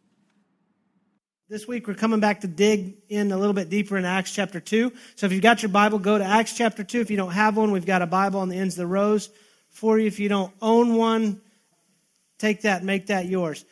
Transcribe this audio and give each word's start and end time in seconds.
This 1.48 1.70
week 1.70 1.88
we're 1.88 1.94
coming 1.94 2.20
back 2.20 2.42
to 2.42 2.48
dig 2.48 2.98
in 3.08 3.32
a 3.32 3.38
little 3.38 3.54
bit 3.54 3.70
deeper 3.70 3.96
in 3.96 4.04
Acts 4.04 4.34
chapter 4.34 4.60
2. 4.60 4.92
So 5.16 5.26
if 5.26 5.32
you've 5.32 5.42
got 5.42 5.64
your 5.64 5.70
Bible, 5.70 5.98
go 5.98 6.18
to 6.18 6.26
Acts 6.26 6.58
chapter 6.58 6.84
2. 6.84 7.00
If 7.00 7.10
you 7.10 7.16
don't 7.16 7.32
have 7.32 7.56
one, 7.56 7.72
we've 7.72 7.86
got 7.86 8.02
a 8.02 8.08
Bible 8.08 8.42
on 8.42 8.50
the 8.50 8.58
ends 8.58 8.74
of 8.74 8.80
the 8.80 8.88
rows 8.88 9.30
for 9.70 10.00
you. 10.00 10.08
If 10.08 10.20
you 10.20 10.28
don't 10.28 10.52
own 10.62 10.96
one, 10.96 11.40
take 12.40 12.64
that, 12.64 12.84
make 12.84 13.08
that 13.08 13.26
yours. 13.26 13.64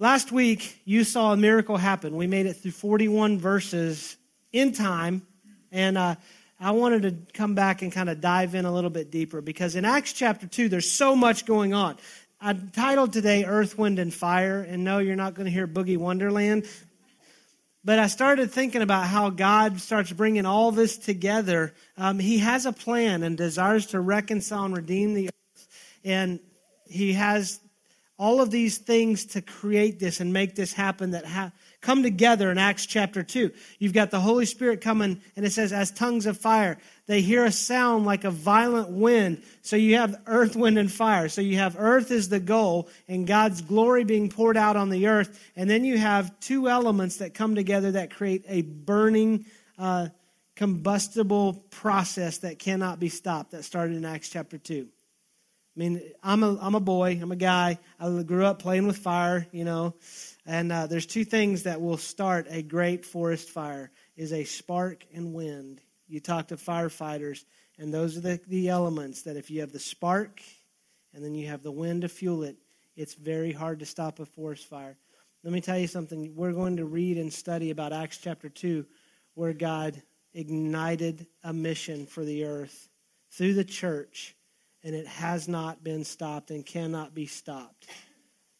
Last 0.00 0.30
week, 0.30 0.80
you 0.84 1.02
saw 1.02 1.32
a 1.32 1.36
miracle 1.36 1.76
happen. 1.76 2.14
We 2.14 2.28
made 2.28 2.46
it 2.46 2.52
through 2.54 2.70
41 2.70 3.40
verses 3.40 4.16
in 4.52 4.70
time, 4.70 5.26
and 5.72 5.98
uh, 5.98 6.14
I 6.60 6.70
wanted 6.70 7.02
to 7.02 7.32
come 7.32 7.56
back 7.56 7.82
and 7.82 7.90
kind 7.90 8.08
of 8.08 8.20
dive 8.20 8.54
in 8.54 8.64
a 8.64 8.72
little 8.72 8.90
bit 8.90 9.10
deeper 9.10 9.40
because 9.40 9.74
in 9.74 9.84
Acts 9.84 10.12
chapter 10.12 10.46
2, 10.46 10.68
there's 10.68 10.88
so 10.88 11.16
much 11.16 11.46
going 11.46 11.74
on. 11.74 11.96
I 12.40 12.52
titled 12.52 13.12
today 13.12 13.44
Earth, 13.44 13.76
Wind, 13.76 13.98
and 13.98 14.14
Fire, 14.14 14.60
and 14.60 14.84
no, 14.84 14.98
you're 14.98 15.16
not 15.16 15.34
going 15.34 15.46
to 15.46 15.50
hear 15.50 15.66
Boogie 15.66 15.98
Wonderland. 15.98 16.66
But 17.84 17.98
I 17.98 18.06
started 18.06 18.52
thinking 18.52 18.82
about 18.82 19.08
how 19.08 19.30
God 19.30 19.80
starts 19.80 20.12
bringing 20.12 20.46
all 20.46 20.70
this 20.70 20.96
together. 20.96 21.74
Um, 21.96 22.20
he 22.20 22.38
has 22.38 22.66
a 22.66 22.72
plan 22.72 23.24
and 23.24 23.36
desires 23.36 23.86
to 23.86 24.00
reconcile 24.00 24.66
and 24.66 24.76
redeem 24.76 25.14
the 25.14 25.26
earth. 25.26 25.68
And 26.04 26.38
He 26.86 27.14
has 27.14 27.58
all 28.18 28.40
of 28.40 28.50
these 28.50 28.78
things 28.78 29.24
to 29.24 29.40
create 29.40 30.00
this 30.00 30.18
and 30.18 30.32
make 30.32 30.56
this 30.56 30.72
happen 30.72 31.12
that 31.12 31.24
ha- 31.24 31.52
come 31.80 32.02
together 32.02 32.50
in 32.50 32.58
Acts 32.58 32.84
chapter 32.84 33.22
2. 33.22 33.52
You've 33.78 33.92
got 33.92 34.10
the 34.10 34.18
Holy 34.18 34.44
Spirit 34.44 34.80
coming, 34.80 35.20
and 35.36 35.46
it 35.46 35.52
says, 35.52 35.72
as 35.72 35.92
tongues 35.92 36.26
of 36.26 36.36
fire. 36.36 36.78
They 37.06 37.20
hear 37.20 37.44
a 37.44 37.52
sound 37.52 38.06
like 38.06 38.24
a 38.24 38.30
violent 38.30 38.90
wind. 38.90 39.42
So 39.62 39.76
you 39.76 39.96
have 39.96 40.20
earth, 40.26 40.56
wind, 40.56 40.78
and 40.78 40.90
fire. 40.90 41.28
So 41.28 41.40
you 41.40 41.58
have 41.58 41.76
earth 41.78 42.10
is 42.10 42.28
the 42.28 42.40
goal, 42.40 42.88
and 43.06 43.24
God's 43.24 43.62
glory 43.62 44.02
being 44.02 44.28
poured 44.28 44.56
out 44.56 44.76
on 44.76 44.90
the 44.90 45.06
earth. 45.06 45.40
And 45.54 45.70
then 45.70 45.84
you 45.84 45.96
have 45.96 46.38
two 46.40 46.68
elements 46.68 47.18
that 47.18 47.34
come 47.34 47.54
together 47.54 47.92
that 47.92 48.10
create 48.10 48.44
a 48.48 48.62
burning, 48.62 49.46
uh, 49.78 50.08
combustible 50.56 51.64
process 51.70 52.38
that 52.38 52.58
cannot 52.58 52.98
be 52.98 53.08
stopped 53.08 53.52
that 53.52 53.64
started 53.64 53.96
in 53.96 54.04
Acts 54.04 54.28
chapter 54.28 54.58
2. 54.58 54.88
I 55.78 55.80
mean, 55.80 56.02
I'm 56.24 56.42
a, 56.42 56.58
I'm 56.60 56.74
a 56.74 56.80
boy, 56.80 57.20
I'm 57.22 57.30
a 57.30 57.36
guy. 57.36 57.78
I 58.00 58.22
grew 58.24 58.44
up 58.44 58.58
playing 58.58 58.88
with 58.88 58.98
fire, 58.98 59.46
you 59.52 59.62
know. 59.62 59.94
And 60.44 60.72
uh, 60.72 60.88
there's 60.88 61.06
two 61.06 61.24
things 61.24 61.62
that 61.62 61.80
will 61.80 61.96
start 61.96 62.48
a 62.50 62.62
great 62.62 63.06
forest 63.06 63.48
fire 63.50 63.92
is 64.16 64.32
a 64.32 64.42
spark 64.42 65.06
and 65.14 65.32
wind. 65.32 65.80
You 66.08 66.18
talk 66.18 66.48
to 66.48 66.56
firefighters, 66.56 67.44
and 67.78 67.94
those 67.94 68.16
are 68.16 68.20
the, 68.20 68.40
the 68.48 68.70
elements 68.70 69.22
that 69.22 69.36
if 69.36 69.52
you 69.52 69.60
have 69.60 69.70
the 69.70 69.78
spark 69.78 70.42
and 71.14 71.24
then 71.24 71.36
you 71.36 71.46
have 71.46 71.62
the 71.62 71.70
wind 71.70 72.02
to 72.02 72.08
fuel 72.08 72.42
it, 72.42 72.56
it's 72.96 73.14
very 73.14 73.52
hard 73.52 73.78
to 73.78 73.86
stop 73.86 74.18
a 74.18 74.26
forest 74.26 74.66
fire. 74.66 74.98
Let 75.44 75.52
me 75.52 75.60
tell 75.60 75.78
you 75.78 75.86
something. 75.86 76.34
We're 76.34 76.54
going 76.54 76.78
to 76.78 76.86
read 76.86 77.18
and 77.18 77.32
study 77.32 77.70
about 77.70 77.92
Acts 77.92 78.18
chapter 78.18 78.48
2, 78.48 78.84
where 79.34 79.52
God 79.52 80.02
ignited 80.34 81.28
a 81.44 81.52
mission 81.52 82.04
for 82.04 82.24
the 82.24 82.46
earth 82.46 82.88
through 83.30 83.54
the 83.54 83.64
church 83.64 84.34
and 84.84 84.94
it 84.94 85.06
has 85.06 85.48
not 85.48 85.82
been 85.82 86.04
stopped 86.04 86.50
and 86.50 86.64
cannot 86.64 87.14
be 87.14 87.26
stopped. 87.26 87.86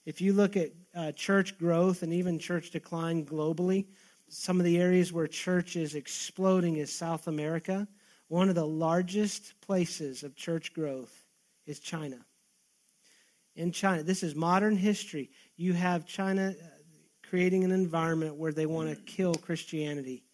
If 0.05 0.21
you 0.21 0.33
look 0.33 0.57
at 0.57 0.71
uh, 0.95 1.13
church 1.13 1.59
growth 1.59 2.03
and 2.03 2.13
even 2.13 2.39
church 2.39 2.71
decline 2.71 3.27
globally, 3.27 3.87
some 4.29 4.59
of 4.59 4.65
the 4.65 4.79
areas 4.79 5.13
where 5.13 5.27
church 5.27 5.77
is 5.77 5.95
exploding 5.95 6.77
is 6.77 6.93
South 6.93 7.29
America. 7.29 7.87
One 8.29 8.49
of 8.49 8.55
the 8.55 8.67
largest 8.67 9.59
places 9.61 10.23
of 10.23 10.35
church 10.35 10.75
growth 10.75 11.25
is 11.67 11.79
China. 11.79 12.19
In 13.57 13.73
China, 13.73 14.03
this 14.03 14.23
is 14.23 14.35
modern 14.35 14.77
history. 14.77 15.31
You 15.57 15.73
have 15.73 16.07
China 16.07 16.55
uh, 16.59 16.67
creating 17.29 17.65
an 17.65 17.73
environment 17.73 18.37
where 18.37 18.53
they 18.53 18.67
want 18.67 18.91
to 18.91 18.97
kill 18.97 19.35
Christianity. 19.35 20.25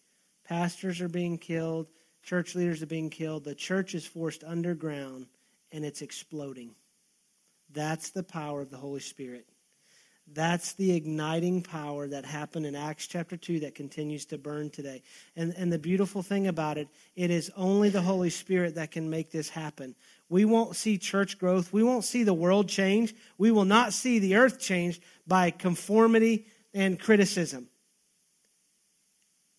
Pastors 0.45 1.01
are 1.01 1.09
being 1.09 1.37
killed, 1.37 1.87
church 2.21 2.55
leaders 2.55 2.81
are 2.83 2.87
being 2.87 3.09
killed, 3.09 3.43
the 3.43 3.55
church 3.55 3.95
is 3.95 4.05
forced 4.05 4.43
underground 4.43 5.27
and 5.75 5.83
it's 5.83 6.01
exploding. 6.01 6.73
That's 7.73 8.11
the 8.11 8.23
power 8.23 8.61
of 8.61 8.69
the 8.69 8.77
Holy 8.77 9.01
Spirit. 9.01 9.45
That's 10.33 10.73
the 10.73 10.95
igniting 10.95 11.61
power 11.61 12.07
that 12.07 12.25
happened 12.25 12.65
in 12.65 12.75
Acts 12.75 13.05
chapter 13.05 13.35
2 13.37 13.59
that 13.59 13.75
continues 13.75 14.25
to 14.27 14.37
burn 14.39 14.69
today. 14.71 15.03
And, 15.35 15.53
and 15.55 15.71
the 15.71 15.77
beautiful 15.77 16.23
thing 16.23 16.47
about 16.47 16.77
it, 16.77 16.87
it 17.15 17.29
is 17.29 17.51
only 17.57 17.89
the 17.89 18.01
Holy 18.01 18.29
Spirit 18.31 18.75
that 18.75 18.89
can 18.89 19.09
make 19.09 19.31
this 19.31 19.49
happen. 19.49 19.93
We 20.29 20.45
won't 20.45 20.77
see 20.77 20.97
church 20.97 21.37
growth. 21.37 21.71
We 21.73 21.83
won't 21.83 22.05
see 22.05 22.23
the 22.23 22.33
world 22.33 22.69
change. 22.69 23.13
We 23.37 23.51
will 23.51 23.65
not 23.65 23.93
see 23.93 24.17
the 24.17 24.37
earth 24.37 24.59
change 24.59 25.01
by 25.27 25.51
conformity 25.51 26.47
and 26.73 26.99
criticism. 26.99 27.67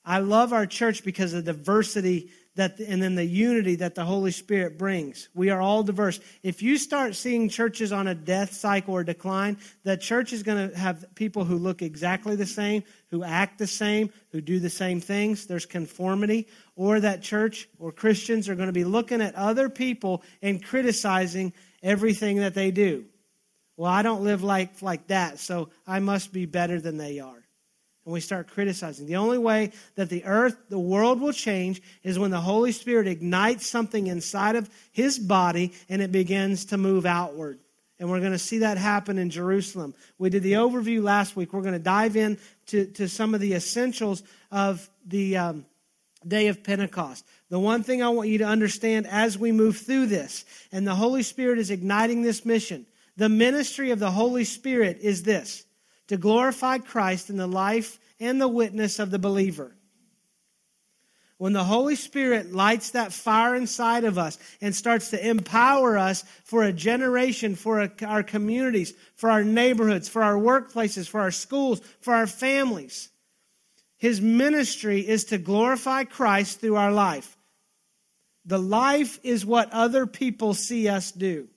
I 0.05 0.21
love 0.21 0.53
our 0.53 0.67
church 0.67 1.05
because 1.05 1.35
of 1.35 1.45
the 1.45 1.53
diversity 1.53 2.31
that 2.57 2.81
and 2.81 3.03
then 3.03 3.15
the 3.15 3.25
unity 3.25 3.77
that 3.77 3.95
the 3.95 4.05
Holy 4.05 4.31
Spirit 4.31 4.77
brings. 4.77 5.29
We 5.35 5.51
are 5.51 5.61
all 5.61 5.83
diverse. 5.83 6.21
If 6.43 6.63
you 6.63 6.77
start 6.77 7.15
seeing 7.15 7.49
churches 7.49 7.93
on 7.93 8.09
a 8.09 8.15
death 8.15 8.53
cycle 8.53 8.95
or 8.95 9.05
decline, 9.05 9.59
the 9.85 9.97
church 9.97 10.33
is 10.33 10.43
going 10.43 10.71
to 10.71 10.77
have 10.77 11.15
people 11.15 11.45
who 11.45 11.57
look 11.57 11.83
exactly 11.83 12.37
the 12.37 12.47
same, 12.47 12.83
who 13.11 13.23
act 13.23 13.59
the 13.59 13.67
same, 13.67 14.11
who 14.33 14.41
do 14.41 14.59
the 14.59 14.71
same 14.71 15.01
things. 15.01 15.47
There's 15.47 15.67
conformity. 15.67 16.49
Or 16.75 17.01
that 17.01 17.23
church 17.23 17.69
or 17.79 17.93
Christians 17.93 18.49
are 18.49 18.55
going 18.55 18.69
to 18.69 18.73
be 18.73 18.85
looking 18.85 19.21
at 19.21 19.35
other 19.35 19.69
people 19.69 20.23
and 20.43 20.63
criticizing 20.63 21.53
everything 21.83 22.39
that 22.39 22.55
they 22.55 22.71
do. 22.71 23.05
Well, 23.77 23.91
I 23.91 24.03
don't 24.03 24.25
live 24.25 24.43
like, 24.43 24.83
like 24.83 25.07
that, 25.09 25.39
so 25.39 25.69
I 25.87 26.01
must 26.01 26.33
be 26.33 26.47
better 26.47 26.81
than 26.81 26.97
they 26.97 27.21
are 27.21 27.46
and 28.07 28.13
we 28.13 28.21
start 28.21 28.47
criticizing. 28.47 29.07
The 29.07 29.17
only 29.17 29.37
way 29.37 29.73
that 29.97 30.09
the 30.09 30.25
earth, 30.25 30.57
the 30.69 30.79
world 30.79 31.21
will 31.21 31.33
change 31.33 31.83
is 32.05 32.21
when 32.21 32.31
the 32.31 32.41
Holy 32.41 32.71
Spirit 32.71 33.09
ignites 33.09 33.67
something 33.67 34.07
inside 34.07 34.55
of 34.55 34.71
his 34.93 35.19
body 35.19 35.73
and 35.89 36.01
it 36.01 36.13
begins 36.13 36.67
to 36.67 36.79
move 36.79 37.05
outward. 37.05 37.59
And 37.99 38.09
we're 38.09 38.21
going 38.21 38.33
to 38.33 38.39
see 38.39 38.59
that 38.59 38.79
happen 38.79 39.19
in 39.19 39.29
Jerusalem. 39.29 39.93
We 40.19 40.31
did 40.31 40.45
the 40.45 40.53
overview 40.53 41.03
last 41.03 41.35
week. 41.35 41.53
We're 41.53 41.63
going 41.63 41.73
to 41.73 41.81
dive 41.81 42.17
in 42.17 42.39
to, 42.67 42.87
to 42.93 43.09
some 43.09 43.35
of 43.35 43.41
the 43.41 43.55
essentials 43.55 44.23
of 44.53 44.89
the 45.05 45.37
um, 45.39 45.67
day 46.27 46.47
of 46.47 46.63
Pentecost. 46.63 47.27
The 47.49 47.59
one 47.59 47.83
thing 47.83 48.05
I 48.05 48.11
want 48.11 48.29
you 48.29 48.39
to 48.39 48.45
understand 48.45 49.09
as 49.09 49.37
we 49.37 49.51
move 49.51 49.79
through 49.79 50.07
this, 50.07 50.45
and 50.71 50.87
the 50.87 50.95
Holy 50.95 51.25
Spirit 51.25 51.59
is 51.59 51.73
igniting 51.73 52.23
this 52.23 52.45
mission, 52.45 52.87
the 53.17 53.29
ministry 53.29 53.91
of 53.91 53.99
the 53.99 54.13
Holy 54.13 54.45
Spirit 54.45 54.99
is 55.01 55.25
this 55.25 55.66
to 56.09 56.17
glorify 56.17 56.79
Christ 56.79 57.31
in 57.31 57.37
the 57.37 57.47
life 57.47 57.99
and 58.21 58.41
the 58.41 58.49
witness 58.49 58.99
of 58.99 59.11
the 59.11 59.19
believer. 59.19 59.73
When 61.39 61.53
the 61.53 61.65
Holy 61.65 61.97
Spirit 61.97 62.53
lights 62.53 62.93
that 62.93 63.13
fire 63.13 63.55
inside 63.55 64.05
of 64.05 64.17
us 64.17 64.39
and 64.63 64.75
starts 64.75 65.11
to 65.11 65.29
empower 65.29 65.99
us 65.99 66.25
for 66.45 66.63
a 66.63 66.73
generation, 66.73 67.57
for 67.57 67.91
our 68.07 68.23
communities, 68.23 68.95
for 69.17 69.31
our 69.31 69.45
neighborhoods, 69.45 70.09
for 70.09 70.23
our 70.23 70.37
workplaces, 70.37 71.07
for 71.07 71.21
our 71.21 71.31
schools, 71.31 71.83
for 72.01 72.15
our 72.15 72.27
families, 72.27 73.11
His 73.99 74.19
ministry 74.21 75.07
is 75.07 75.25
to 75.27 75.37
glorify 75.37 76.05
Christ 76.05 76.61
through 76.61 76.77
our 76.77 76.93
life. 76.93 77.37
The 78.47 78.59
life 78.59 79.19
is 79.23 79.45
what 79.45 79.73
other 79.73 80.07
people 80.07 80.55
see 80.55 80.89
us 80.89 81.13
do. 81.13 81.49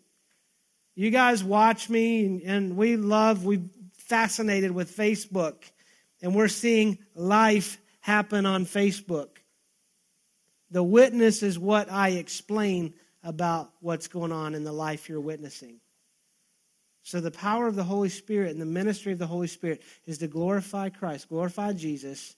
You 0.95 1.09
guys 1.09 1.41
watch 1.41 1.89
me, 1.89 2.43
and 2.43 2.75
we 2.75 2.97
love, 2.97 3.45
we 3.45 3.61
fascinated 4.09 4.71
with 4.71 4.95
Facebook, 4.95 5.63
and 6.21 6.35
we're 6.35 6.47
seeing 6.47 6.97
life 7.13 7.77
happen 8.01 8.45
on 8.45 8.65
Facebook. 8.65 9.29
The 10.71 10.83
witness 10.83 11.43
is 11.43 11.57
what 11.57 11.91
I 11.91 12.09
explain 12.09 12.95
about 13.23 13.69
what's 13.79 14.07
going 14.07 14.31
on 14.31 14.55
in 14.55 14.63
the 14.63 14.71
life 14.71 15.07
you're 15.07 15.21
witnessing. 15.21 15.79
So, 17.03 17.19
the 17.19 17.31
power 17.31 17.67
of 17.67 17.75
the 17.75 17.83
Holy 17.83 18.09
Spirit 18.09 18.51
and 18.51 18.61
the 18.61 18.65
ministry 18.65 19.13
of 19.13 19.19
the 19.19 19.27
Holy 19.27 19.47
Spirit 19.47 19.81
is 20.05 20.17
to 20.19 20.27
glorify 20.27 20.89
Christ, 20.89 21.29
glorify 21.29 21.73
Jesus 21.73 22.35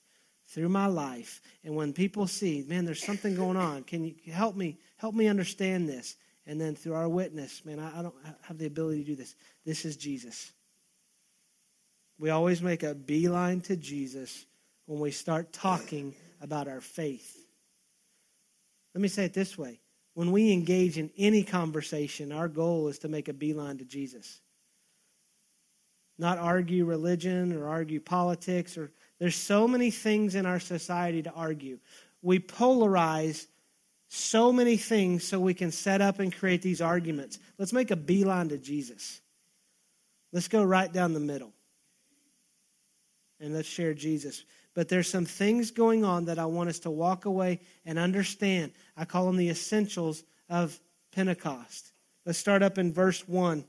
through 0.47 0.69
my 0.69 0.85
life. 0.85 1.41
And 1.63 1.75
when 1.75 1.93
people 1.93 2.27
see, 2.27 2.63
man, 2.67 2.85
there's 2.85 3.03
something 3.03 3.35
going 3.35 3.57
on, 3.57 3.83
can 3.83 4.03
you 4.03 4.15
help 4.31 4.55
me 4.55 4.77
help 4.97 5.15
me 5.15 5.27
understand 5.27 5.89
this? 5.89 6.15
And 6.45 6.59
then 6.59 6.75
through 6.75 6.93
our 6.93 7.09
witness, 7.09 7.63
man, 7.65 7.79
I, 7.79 8.01
don't 8.01 8.15
have 8.41 8.57
the 8.57 8.65
ability 8.65 9.03
to 9.03 9.11
do 9.11 9.15
this. 9.15 9.35
This 9.65 9.85
is 9.85 9.95
Jesus. 9.95 10.51
We 12.21 12.29
always 12.29 12.61
make 12.61 12.83
a 12.83 12.93
beeline 12.93 13.61
to 13.61 13.75
Jesus 13.75 14.45
when 14.85 14.99
we 14.99 15.09
start 15.09 15.51
talking 15.51 16.13
about 16.39 16.67
our 16.67 16.79
faith. 16.79 17.35
Let 18.93 19.01
me 19.01 19.07
say 19.07 19.25
it 19.25 19.33
this 19.33 19.57
way 19.57 19.79
when 20.13 20.31
we 20.31 20.53
engage 20.53 20.99
in 20.99 21.09
any 21.17 21.41
conversation, 21.41 22.31
our 22.31 22.47
goal 22.47 22.89
is 22.89 22.99
to 22.99 23.07
make 23.07 23.27
a 23.27 23.33
beeline 23.33 23.79
to 23.79 23.85
Jesus. 23.85 24.39
Not 26.19 26.37
argue 26.37 26.85
religion 26.85 27.53
or 27.53 27.67
argue 27.67 27.99
politics 27.99 28.77
or 28.77 28.91
There's 29.17 29.35
so 29.35 29.67
many 29.67 29.89
things 29.89 30.35
in 30.35 30.45
our 30.45 30.59
society 30.59 31.23
to 31.23 31.31
argue. 31.31 31.79
We 32.21 32.37
polarize 32.37 33.47
so 34.09 34.53
many 34.53 34.77
things 34.77 35.23
so 35.23 35.39
we 35.39 35.55
can 35.55 35.71
set 35.71 36.01
up 36.01 36.19
and 36.19 36.31
create 36.31 36.61
these 36.61 36.81
arguments. 36.81 37.39
Let's 37.57 37.73
make 37.73 37.89
a 37.89 37.95
beeline 37.95 38.49
to 38.49 38.59
Jesus. 38.59 39.21
Let's 40.31 40.47
go 40.47 40.63
right 40.63 40.93
down 40.93 41.13
the 41.13 41.19
middle. 41.19 41.53
And 43.41 43.53
let's 43.53 43.67
share 43.67 43.93
Jesus. 43.93 44.45
But 44.73 44.87
there's 44.87 45.09
some 45.09 45.25
things 45.25 45.71
going 45.71 46.05
on 46.05 46.25
that 46.25 46.39
I 46.39 46.45
want 46.45 46.69
us 46.69 46.79
to 46.79 46.91
walk 46.91 47.25
away 47.25 47.59
and 47.85 47.99
understand. 47.99 48.71
I 48.95 49.05
call 49.05 49.25
them 49.25 49.35
the 49.35 49.49
essentials 49.49 50.23
of 50.47 50.79
Pentecost. 51.11 51.91
Let's 52.25 52.37
start 52.37 52.61
up 52.61 52.77
in 52.77 52.93
verse 52.93 53.27
1. 53.27 53.65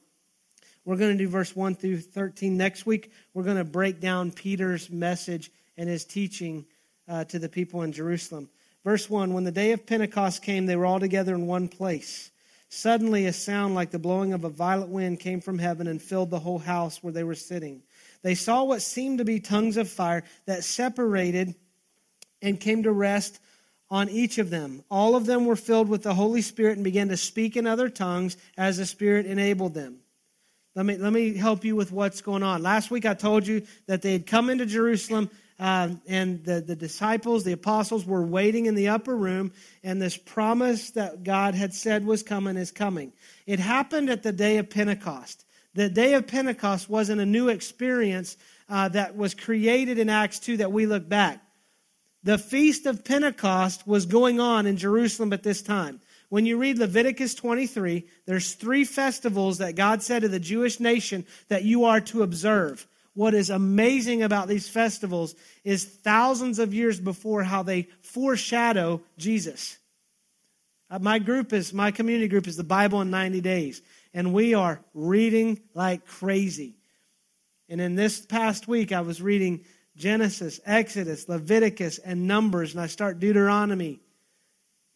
We're 0.84 0.96
going 0.96 1.16
to 1.16 1.24
do 1.24 1.28
verse 1.28 1.56
1 1.56 1.76
through 1.76 2.00
13. 2.00 2.56
Next 2.56 2.86
week, 2.86 3.12
we're 3.34 3.44
going 3.44 3.56
to 3.56 3.64
break 3.64 4.00
down 4.00 4.30
Peter's 4.30 4.90
message 4.90 5.50
and 5.76 5.88
his 5.88 6.04
teaching 6.04 6.66
uh, 7.08 7.24
to 7.24 7.38
the 7.38 7.48
people 7.48 7.82
in 7.82 7.92
Jerusalem. 7.92 8.50
Verse 8.84 9.08
1 9.08 9.32
When 9.32 9.44
the 9.44 9.52
day 9.52 9.72
of 9.72 9.86
Pentecost 9.86 10.42
came, 10.42 10.66
they 10.66 10.76
were 10.76 10.86
all 10.86 11.00
together 11.00 11.34
in 11.34 11.46
one 11.46 11.68
place. 11.68 12.30
Suddenly, 12.68 13.26
a 13.26 13.32
sound 13.32 13.74
like 13.74 13.90
the 13.90 13.98
blowing 13.98 14.32
of 14.32 14.44
a 14.44 14.48
violent 14.48 14.90
wind 14.90 15.20
came 15.20 15.40
from 15.40 15.58
heaven 15.58 15.86
and 15.86 16.00
filled 16.00 16.30
the 16.30 16.40
whole 16.40 16.58
house 16.58 17.02
where 17.02 17.12
they 17.12 17.24
were 17.24 17.34
sitting. 17.34 17.82
They 18.22 18.34
saw 18.34 18.64
what 18.64 18.82
seemed 18.82 19.18
to 19.18 19.24
be 19.24 19.40
tongues 19.40 19.76
of 19.76 19.88
fire 19.88 20.24
that 20.46 20.64
separated 20.64 21.54
and 22.40 22.58
came 22.58 22.84
to 22.84 22.92
rest 22.92 23.40
on 23.90 24.08
each 24.08 24.38
of 24.38 24.50
them. 24.50 24.82
All 24.90 25.16
of 25.16 25.26
them 25.26 25.44
were 25.44 25.56
filled 25.56 25.88
with 25.88 26.02
the 26.02 26.14
Holy 26.14 26.40
Spirit 26.40 26.76
and 26.76 26.84
began 26.84 27.08
to 27.08 27.16
speak 27.16 27.56
in 27.56 27.66
other 27.66 27.88
tongues 27.88 28.36
as 28.56 28.78
the 28.78 28.86
Spirit 28.86 29.26
enabled 29.26 29.74
them. 29.74 29.98
Let 30.74 30.86
me, 30.86 30.96
let 30.96 31.12
me 31.12 31.34
help 31.34 31.64
you 31.64 31.76
with 31.76 31.92
what's 31.92 32.22
going 32.22 32.42
on. 32.42 32.62
Last 32.62 32.90
week 32.90 33.04
I 33.04 33.12
told 33.12 33.46
you 33.46 33.66
that 33.86 34.00
they 34.00 34.12
had 34.12 34.26
come 34.26 34.48
into 34.48 34.64
Jerusalem 34.64 35.28
uh, 35.58 35.90
and 36.06 36.42
the, 36.44 36.60
the 36.60 36.74
disciples, 36.74 37.44
the 37.44 37.52
apostles, 37.52 38.06
were 38.06 38.24
waiting 38.24 38.66
in 38.66 38.74
the 38.74 38.88
upper 38.88 39.14
room, 39.14 39.52
and 39.84 40.00
this 40.00 40.16
promise 40.16 40.90
that 40.92 41.22
God 41.22 41.54
had 41.54 41.74
said 41.74 42.04
was 42.04 42.22
coming 42.22 42.56
is 42.56 42.72
coming. 42.72 43.12
It 43.46 43.60
happened 43.60 44.08
at 44.08 44.22
the 44.22 44.32
day 44.32 44.56
of 44.56 44.70
Pentecost. 44.70 45.44
The 45.74 45.88
day 45.88 46.14
of 46.14 46.26
Pentecost 46.26 46.90
wasn't 46.90 47.20
a 47.20 47.26
new 47.26 47.48
experience 47.48 48.36
uh, 48.68 48.88
that 48.90 49.16
was 49.16 49.34
created 49.34 49.98
in 49.98 50.08
Acts 50.08 50.38
2 50.40 50.58
that 50.58 50.72
we 50.72 50.86
look 50.86 51.08
back. 51.08 51.42
The 52.24 52.38
feast 52.38 52.86
of 52.86 53.04
Pentecost 53.04 53.86
was 53.86 54.06
going 54.06 54.38
on 54.38 54.66
in 54.66 54.76
Jerusalem 54.76 55.32
at 55.32 55.42
this 55.42 55.62
time. 55.62 56.00
When 56.28 56.46
you 56.46 56.56
read 56.56 56.78
Leviticus 56.78 57.34
23, 57.34 58.06
there's 58.26 58.54
three 58.54 58.84
festivals 58.84 59.58
that 59.58 59.74
God 59.74 60.02
said 60.02 60.22
to 60.22 60.28
the 60.28 60.40
Jewish 60.40 60.78
nation 60.78 61.26
that 61.48 61.64
you 61.64 61.84
are 61.84 62.00
to 62.02 62.22
observe. 62.22 62.86
What 63.14 63.34
is 63.34 63.50
amazing 63.50 64.22
about 64.22 64.48
these 64.48 64.68
festivals 64.68 65.34
is 65.64 65.84
thousands 65.84 66.58
of 66.58 66.72
years 66.72 66.98
before 66.98 67.42
how 67.42 67.62
they 67.62 67.88
foreshadow 68.00 69.02
Jesus. 69.18 69.76
Uh, 70.88 70.98
my 70.98 71.18
group 71.18 71.52
is, 71.52 71.74
my 71.74 71.90
community 71.90 72.28
group 72.28 72.46
is 72.46 72.56
the 72.56 72.64
Bible 72.64 73.00
in 73.00 73.10
90 73.10 73.40
days, 73.40 73.82
and 74.14 74.32
we 74.32 74.54
are 74.54 74.82
reading 74.94 75.60
like 75.74 76.06
crazy. 76.06 76.76
And 77.68 77.80
in 77.80 77.94
this 77.94 78.24
past 78.24 78.68
week, 78.68 78.92
I 78.92 79.00
was 79.00 79.22
reading 79.22 79.64
Genesis, 79.96 80.60
Exodus, 80.64 81.28
Leviticus, 81.28 81.98
and 81.98 82.26
Numbers, 82.26 82.72
and 82.72 82.80
I 82.82 82.86
start 82.86 83.18
Deuteronomy. 83.18 84.00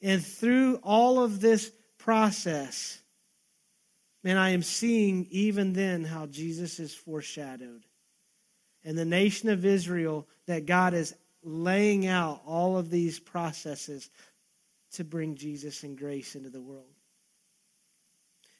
And 0.02 0.24
through 0.24 0.80
all 0.82 1.22
of 1.22 1.40
this 1.40 1.70
process, 1.98 3.00
man, 4.22 4.36
I 4.36 4.50
am 4.50 4.62
seeing 4.62 5.26
even 5.30 5.72
then 5.72 6.04
how 6.04 6.26
Jesus 6.26 6.78
is 6.78 6.94
foreshadowed. 6.94 7.84
And 8.84 8.96
the 8.96 9.04
nation 9.04 9.48
of 9.48 9.64
Israel, 9.64 10.28
that 10.46 10.66
God 10.66 10.94
is 10.94 11.14
laying 11.42 12.06
out 12.06 12.42
all 12.46 12.76
of 12.76 12.90
these 12.90 13.18
processes 13.18 14.10
to 14.92 15.04
bring 15.04 15.36
Jesus 15.36 15.82
and 15.82 15.96
grace 15.96 16.34
into 16.34 16.50
the 16.50 16.60
world. 16.60 16.95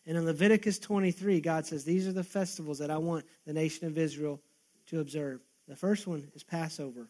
And 0.06 0.16
in 0.16 0.24
Leviticus 0.24 0.78
23, 0.78 1.40
God 1.40 1.66
says, 1.66 1.84
These 1.84 2.06
are 2.06 2.12
the 2.12 2.24
festivals 2.24 2.78
that 2.78 2.90
I 2.90 2.98
want 2.98 3.24
the 3.46 3.52
nation 3.52 3.86
of 3.86 3.98
Israel 3.98 4.40
to 4.86 5.00
observe. 5.00 5.40
The 5.68 5.76
first 5.76 6.06
one 6.06 6.28
is 6.34 6.44
Passover. 6.44 7.08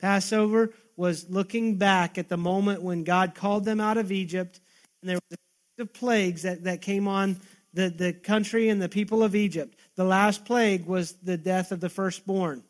Passover 0.00 0.70
was 0.96 1.28
looking 1.28 1.76
back 1.76 2.16
at 2.18 2.28
the 2.28 2.36
moment 2.36 2.82
when 2.82 3.04
God 3.04 3.34
called 3.34 3.64
them 3.64 3.80
out 3.80 3.98
of 3.98 4.10
Egypt, 4.12 4.60
and 5.02 5.10
there 5.10 5.16
was 5.16 5.36
a 5.36 5.82
of 5.82 5.92
plagues 5.92 6.42
that, 6.42 6.64
that 6.64 6.80
came 6.80 7.06
on 7.06 7.36
the, 7.72 7.88
the 7.88 8.12
country 8.12 8.68
and 8.68 8.82
the 8.82 8.88
people 8.88 9.22
of 9.22 9.36
Egypt. 9.36 9.78
The 9.94 10.04
last 10.04 10.44
plague 10.44 10.86
was 10.86 11.12
the 11.22 11.36
death 11.36 11.70
of 11.72 11.80
the 11.80 11.88
firstborn. 11.88 12.64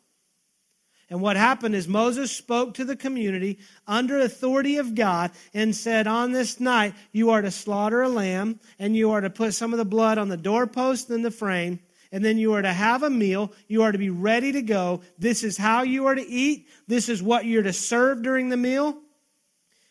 And 1.09 1.21
what 1.21 1.37
happened 1.37 1.73
is 1.75 1.87
Moses 1.87 2.31
spoke 2.31 2.75
to 2.75 2.85
the 2.85 2.95
community 2.95 3.57
under 3.87 4.19
authority 4.19 4.77
of 4.77 4.93
God 4.93 5.31
and 5.53 5.75
said, 5.75 6.05
On 6.05 6.31
this 6.31 6.59
night, 6.59 6.93
you 7.11 7.31
are 7.31 7.41
to 7.41 7.49
slaughter 7.49 8.03
a 8.03 8.09
lamb, 8.09 8.59
and 8.77 8.95
you 8.95 9.11
are 9.11 9.21
to 9.21 9.29
put 9.29 9.55
some 9.55 9.73
of 9.73 9.79
the 9.79 9.85
blood 9.85 10.19
on 10.19 10.29
the 10.29 10.37
doorpost 10.37 11.09
and 11.09 11.25
the 11.25 11.31
frame, 11.31 11.79
and 12.11 12.23
then 12.23 12.37
you 12.37 12.53
are 12.53 12.61
to 12.61 12.73
have 12.73 13.03
a 13.03 13.09
meal. 13.09 13.53
You 13.67 13.83
are 13.83 13.91
to 13.91 13.97
be 13.97 14.09
ready 14.09 14.51
to 14.51 14.61
go. 14.61 15.01
This 15.17 15.43
is 15.43 15.57
how 15.57 15.83
you 15.83 16.07
are 16.07 16.15
to 16.15 16.27
eat. 16.27 16.67
This 16.87 17.09
is 17.09 17.23
what 17.23 17.45
you're 17.45 17.63
to 17.63 17.73
serve 17.73 18.21
during 18.21 18.49
the 18.49 18.57
meal. 18.57 18.97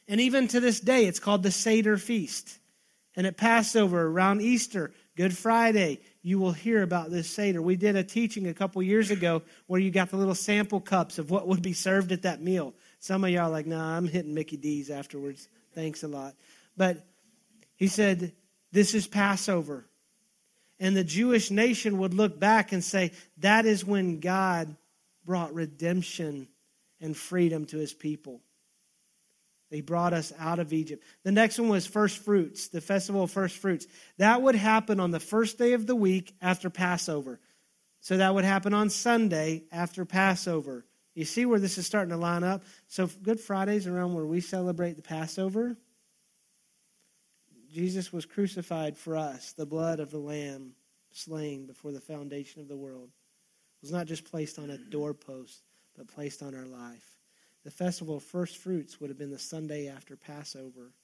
And 0.09 0.21
even 0.21 0.49
to 0.49 0.61
this 0.61 0.81
day, 0.81 1.07
it's 1.07 1.21
called 1.21 1.43
the 1.43 1.51
Seder 1.51 1.97
Feast. 1.97 2.59
And 3.15 3.27
at 3.27 3.37
Passover, 3.37 4.07
around 4.07 4.41
Easter, 4.41 4.93
Good 5.19 5.37
Friday, 5.37 5.99
you 6.23 6.39
will 6.39 6.53
hear 6.53 6.85
about 6.85 7.11
this 7.11 7.29
Seder. 7.29 7.61
We 7.61 7.75
did 7.75 7.97
a 7.97 8.05
teaching 8.05 8.47
a 8.47 8.55
couple 8.55 8.81
years 8.85 9.11
ago 9.11 9.43
where 9.67 9.81
you 9.81 9.91
got 9.91 10.11
the 10.11 10.17
little 10.17 10.33
sample 10.33 10.81
cups 10.81 11.19
of 11.19 11.29
what 11.29 11.49
would 11.49 11.61
be 11.61 11.73
served 11.73 12.13
at 12.13 12.23
that 12.23 12.41
meal. 12.41 12.73
Some 13.01 13.25
of 13.25 13.31
y'all 13.31 13.47
are 13.47 13.51
like, 13.51 13.67
nah, 13.67 13.97
I'm 13.97 14.07
hitting 14.07 14.33
Mickey 14.33 14.57
D's 14.57 14.91
afterwards. 14.91 15.49
Thanks 15.75 16.05
a 16.05 16.07
lot. 16.07 16.37
But 16.77 17.05
he 17.75 17.89
said, 17.89 18.31
this 18.71 18.95
is 18.95 19.09
Passover. 19.09 19.87
And 20.79 20.97
the 20.97 21.03
Jewish 21.03 21.51
nation 21.51 21.99
would 21.99 22.15
look 22.15 22.39
back 22.39 22.71
and 22.71 22.85
say, 22.85 23.11
that 23.39 23.67
is 23.67 23.85
when 23.85 24.21
God 24.21 24.77
brought 25.25 25.53
redemption 25.53 26.47
and 27.01 27.17
freedom 27.17 27.65
to 27.67 27.77
his 27.77 27.93
people. 27.93 28.41
They 29.71 29.81
brought 29.83 30.15
us 30.15 30.33
out 30.39 30.59
of 30.59 30.73
Egypt. 30.73 31.05
The 31.25 31.33
next 31.33 31.59
one 31.59 31.69
was 31.69 31.87
first 31.87 32.19
fruits, 32.19 32.69
the 32.69 32.81
festival 32.81 33.25
of 33.25 33.31
first 33.31 33.57
fruits. 33.57 33.87
That 34.17 34.41
would 34.41 34.55
happen 34.55 34.99
on 34.99 35.11
the 35.11 35.21
first 35.21 35.59
day 35.59 35.75
of 35.75 35.87
the 35.87 35.97
week 35.97 36.35
after 36.41 36.71
Passover. 36.71 37.39
So 38.01 38.17
that 38.17 38.35
would 38.35 38.45
happen 38.45 38.73
on 38.73 38.91
Sunday 38.91 39.65
after 39.71 40.05
Passover. 40.05 40.87
You 41.15 41.25
see 41.25 41.45
where 41.45 41.59
this 41.59 41.79
is 41.79 41.87
starting 41.87 42.11
to 42.11 42.17
line 42.17 42.45
up? 42.45 42.63
So 42.87 43.09
Good 43.23 43.41
Friday's 43.41 43.87
around 43.87 44.15
where 44.15 44.25
we 44.25 44.41
celebrate 44.41 44.97
the 44.97 45.03
Passover. 45.03 45.77
Jesus 47.73 48.13
was 48.13 48.25
crucified 48.25 48.97
for 48.97 49.17
us, 49.17 49.53
the 49.53 49.67
blood 49.67 50.01
of 50.01 50.11
the 50.11 50.19
Lamb 50.19 50.73
slain 51.13 51.67
before 51.67 51.93
the 51.93 52.01
foundation 52.01 52.63
of 52.63 52.69
the 52.69 52.77
world. 52.77 53.11
was 53.83 53.93
not 53.93 54.07
just 54.07 54.25
placed 54.25 54.59
on 54.59 54.71
a 54.71 54.79
doorpost, 54.79 55.63
but 55.97 56.09
placed 56.09 56.43
on 56.43 56.55
our 56.55 56.67
life. 56.67 57.18
The 57.69 57.75
festival 57.75 58.17
of 58.17 58.23
first 58.23 58.57
fruits 58.57 58.99
would 58.99 59.11
have 59.11 59.19
been 59.19 59.31
the 59.31 59.39
Sunday 59.39 59.89
after 59.89 60.17
Passover. 60.17 60.95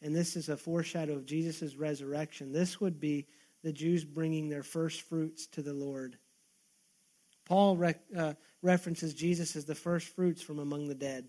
And 0.00 0.14
this 0.14 0.36
is 0.36 0.48
a 0.48 0.56
foreshadow 0.56 1.14
of 1.14 1.26
Jesus' 1.26 1.74
resurrection. 1.74 2.52
This 2.52 2.80
would 2.80 3.00
be 3.00 3.26
the 3.64 3.72
Jews 3.72 4.04
bringing 4.04 4.48
their 4.48 4.62
first 4.62 5.02
fruits 5.02 5.48
to 5.48 5.62
the 5.62 5.72
Lord. 5.72 6.16
Paul 7.44 7.76
re- 7.76 7.96
uh, 8.16 8.34
references 8.62 9.14
Jesus 9.14 9.56
as 9.56 9.64
the 9.64 9.74
first 9.74 10.14
fruits 10.14 10.42
from 10.42 10.60
among 10.60 10.86
the 10.86 10.94
dead. 10.94 11.26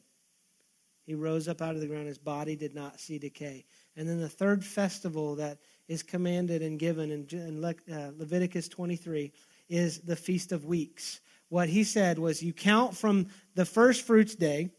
He 1.07 1.15
rose 1.15 1.47
up 1.47 1.63
out 1.63 1.73
of 1.73 1.81
the 1.81 1.87
ground. 1.87 2.05
His 2.05 2.19
body 2.19 2.55
did 2.55 2.75
not 2.75 2.99
see 2.99 3.17
decay. 3.17 3.65
And 3.95 4.07
then 4.07 4.21
the 4.21 4.29
third 4.29 4.63
festival 4.63 5.37
that 5.37 5.57
is 5.87 6.03
commanded 6.03 6.61
and 6.61 6.77
given 6.77 7.09
in, 7.31 7.61
Le- 7.61 7.73
uh, 7.91 8.11
Leviticus 8.15 8.67
23 8.67 9.31
is 9.69 10.01
the 10.01 10.15
Feast 10.15 10.51
of 10.51 10.65
Weeks. 10.65 11.19
What 11.49 11.69
he 11.69 11.83
said 11.83 12.19
was 12.19 12.43
you 12.43 12.53
count 12.53 12.95
from 12.95 13.27
the 13.55 13.65
first 13.65 14.05
fruits 14.05 14.35
day, 14.35 14.69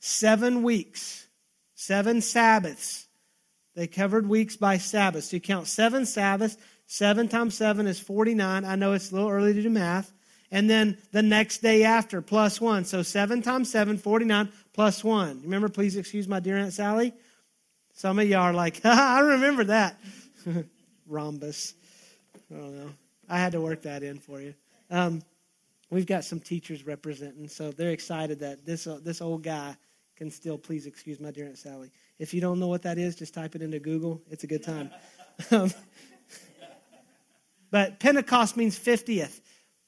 seven 0.00 0.62
weeks, 0.62 1.26
seven 1.74 2.20
Sabbaths. 2.20 3.06
They 3.74 3.86
covered 3.86 4.28
weeks 4.28 4.56
by 4.56 4.78
Sabbaths. 4.78 5.30
So 5.30 5.36
you 5.36 5.40
count 5.40 5.68
seven 5.68 6.04
Sabbaths. 6.04 6.56
Seven 6.86 7.28
times 7.28 7.54
seven 7.54 7.86
is 7.86 8.00
49. 8.00 8.64
I 8.64 8.74
know 8.74 8.92
it's 8.92 9.12
a 9.12 9.14
little 9.14 9.30
early 9.30 9.52
to 9.54 9.62
do 9.62 9.70
math. 9.70 10.12
And 10.50 10.68
then 10.68 10.96
the 11.12 11.22
next 11.22 11.58
day 11.58 11.84
after, 11.84 12.22
plus 12.22 12.60
one. 12.60 12.84
So 12.84 13.02
seven 13.02 13.42
times 13.42 13.70
seven, 13.70 13.98
49, 13.98 14.50
plus 14.72 15.04
one. 15.04 15.42
Remember, 15.42 15.68
please 15.68 15.96
excuse 15.96 16.26
my 16.26 16.40
dear 16.40 16.56
Aunt 16.56 16.72
Sally? 16.72 17.12
Some 17.92 18.18
of 18.18 18.26
y'all 18.28 18.40
are 18.40 18.54
like, 18.54 18.80
I 18.84 19.20
remember 19.20 19.64
that. 19.64 20.00
Rhombus. 21.06 21.74
I 22.50 22.54
don't 22.54 22.76
know. 22.76 22.90
I 23.28 23.38
had 23.38 23.52
to 23.52 23.60
work 23.60 23.82
that 23.82 24.02
in 24.02 24.18
for 24.18 24.40
you. 24.40 24.54
Um, 24.90 25.22
we've 25.90 26.06
got 26.06 26.24
some 26.24 26.40
teachers 26.40 26.86
representing, 26.86 27.48
so 27.48 27.70
they're 27.70 27.90
excited 27.90 28.40
that 28.40 28.64
this 28.64 28.86
uh, 28.86 28.98
this 29.02 29.20
old 29.20 29.42
guy 29.42 29.76
can 30.16 30.30
still. 30.30 30.58
Please 30.58 30.86
excuse 30.86 31.20
my 31.20 31.30
dear 31.30 31.46
Aunt 31.46 31.58
Sally. 31.58 31.90
If 32.18 32.34
you 32.34 32.40
don't 32.40 32.58
know 32.58 32.68
what 32.68 32.82
that 32.82 32.98
is, 32.98 33.16
just 33.16 33.34
type 33.34 33.54
it 33.54 33.62
into 33.62 33.78
Google. 33.78 34.22
It's 34.30 34.44
a 34.44 34.48
good 34.48 34.64
time. 34.64 34.90
Um, 35.52 35.70
but 37.70 38.00
Pentecost 38.00 38.56
means 38.56 38.76
50th. 38.76 39.40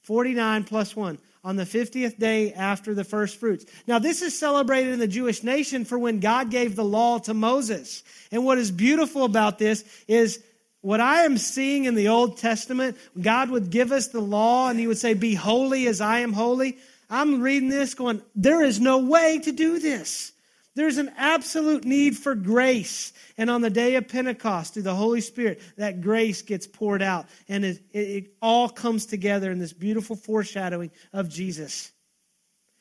49 0.02 0.64
plus 0.64 0.96
1. 0.96 1.18
on 1.42 1.56
the 1.56 1.64
50th 1.64 2.18
day 2.18 2.52
after 2.52 2.94
the 2.94 3.04
first 3.04 3.38
fruits. 3.38 3.64
Now, 3.86 3.98
this 3.98 4.22
is 4.22 4.38
celebrated 4.38 4.92
in 4.92 4.98
the 4.98 5.08
Jewish 5.08 5.42
nation 5.42 5.84
for 5.84 5.98
when 5.98 6.20
God 6.20 6.50
gave 6.50 6.76
the 6.76 6.84
law 6.84 7.18
to 7.20 7.32
Moses. 7.32 8.02
And 8.30 8.44
what 8.44 8.58
is 8.58 8.70
beautiful 8.70 9.24
about 9.24 9.58
this 9.58 9.84
is 10.06 10.42
what 10.82 11.00
I 11.00 11.24
am 11.24 11.36
seeing 11.36 11.84
in 11.84 11.94
the 11.94 12.08
Old 12.08 12.38
Testament, 12.38 12.96
God 13.20 13.50
would 13.50 13.70
give 13.70 13.92
us 13.92 14.08
the 14.08 14.20
law 14.20 14.68
and 14.68 14.78
He 14.78 14.86
would 14.86 14.98
say, 14.98 15.14
Be 15.14 15.34
holy 15.34 15.86
as 15.86 16.00
I 16.00 16.20
am 16.20 16.32
holy. 16.32 16.78
I'm 17.08 17.42
reading 17.42 17.68
this 17.68 17.94
going, 17.94 18.22
There 18.34 18.62
is 18.62 18.80
no 18.80 18.98
way 18.98 19.40
to 19.40 19.52
do 19.52 19.78
this. 19.78 20.32
There's 20.76 20.98
an 20.98 21.12
absolute 21.18 21.84
need 21.84 22.16
for 22.16 22.34
grace. 22.34 23.12
And 23.36 23.50
on 23.50 23.60
the 23.60 23.70
day 23.70 23.96
of 23.96 24.08
Pentecost, 24.08 24.74
through 24.74 24.84
the 24.84 24.94
Holy 24.94 25.20
Spirit, 25.20 25.60
that 25.76 26.00
grace 26.00 26.42
gets 26.42 26.66
poured 26.66 27.02
out. 27.02 27.26
And 27.48 27.64
it, 27.64 27.80
it, 27.92 27.98
it, 27.98 28.34
all 28.40 28.68
comes 28.68 29.06
together 29.06 29.50
in 29.50 29.58
this 29.58 29.72
beautiful 29.72 30.14
foreshadowing 30.14 30.92
of 31.12 31.28
Jesus. 31.28 31.90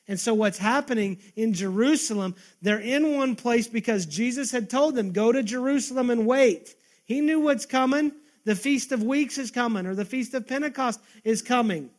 And 0.06 0.18
so, 0.18 0.34
what's 0.34 0.58
happening 0.58 1.18
in 1.36 1.52
Jerusalem, 1.52 2.36
they're 2.62 2.80
in 2.80 3.16
one 3.16 3.36
place 3.36 3.68
because 3.68 4.06
Jesus 4.06 4.50
had 4.50 4.70
told 4.70 4.94
them, 4.94 5.12
Go 5.12 5.32
to 5.32 5.42
Jerusalem 5.42 6.10
and 6.10 6.26
wait. 6.26 6.74
He 7.10 7.20
knew 7.20 7.40
what's 7.40 7.66
coming. 7.66 8.12
The 8.44 8.54
Feast 8.54 8.92
of 8.92 9.02
Weeks 9.02 9.36
is 9.36 9.50
coming, 9.50 9.84
or 9.84 9.96
the 9.96 10.04
Feast 10.04 10.32
of 10.34 10.46
Pentecost 10.46 11.00
is 11.24 11.42
coming. 11.42 11.90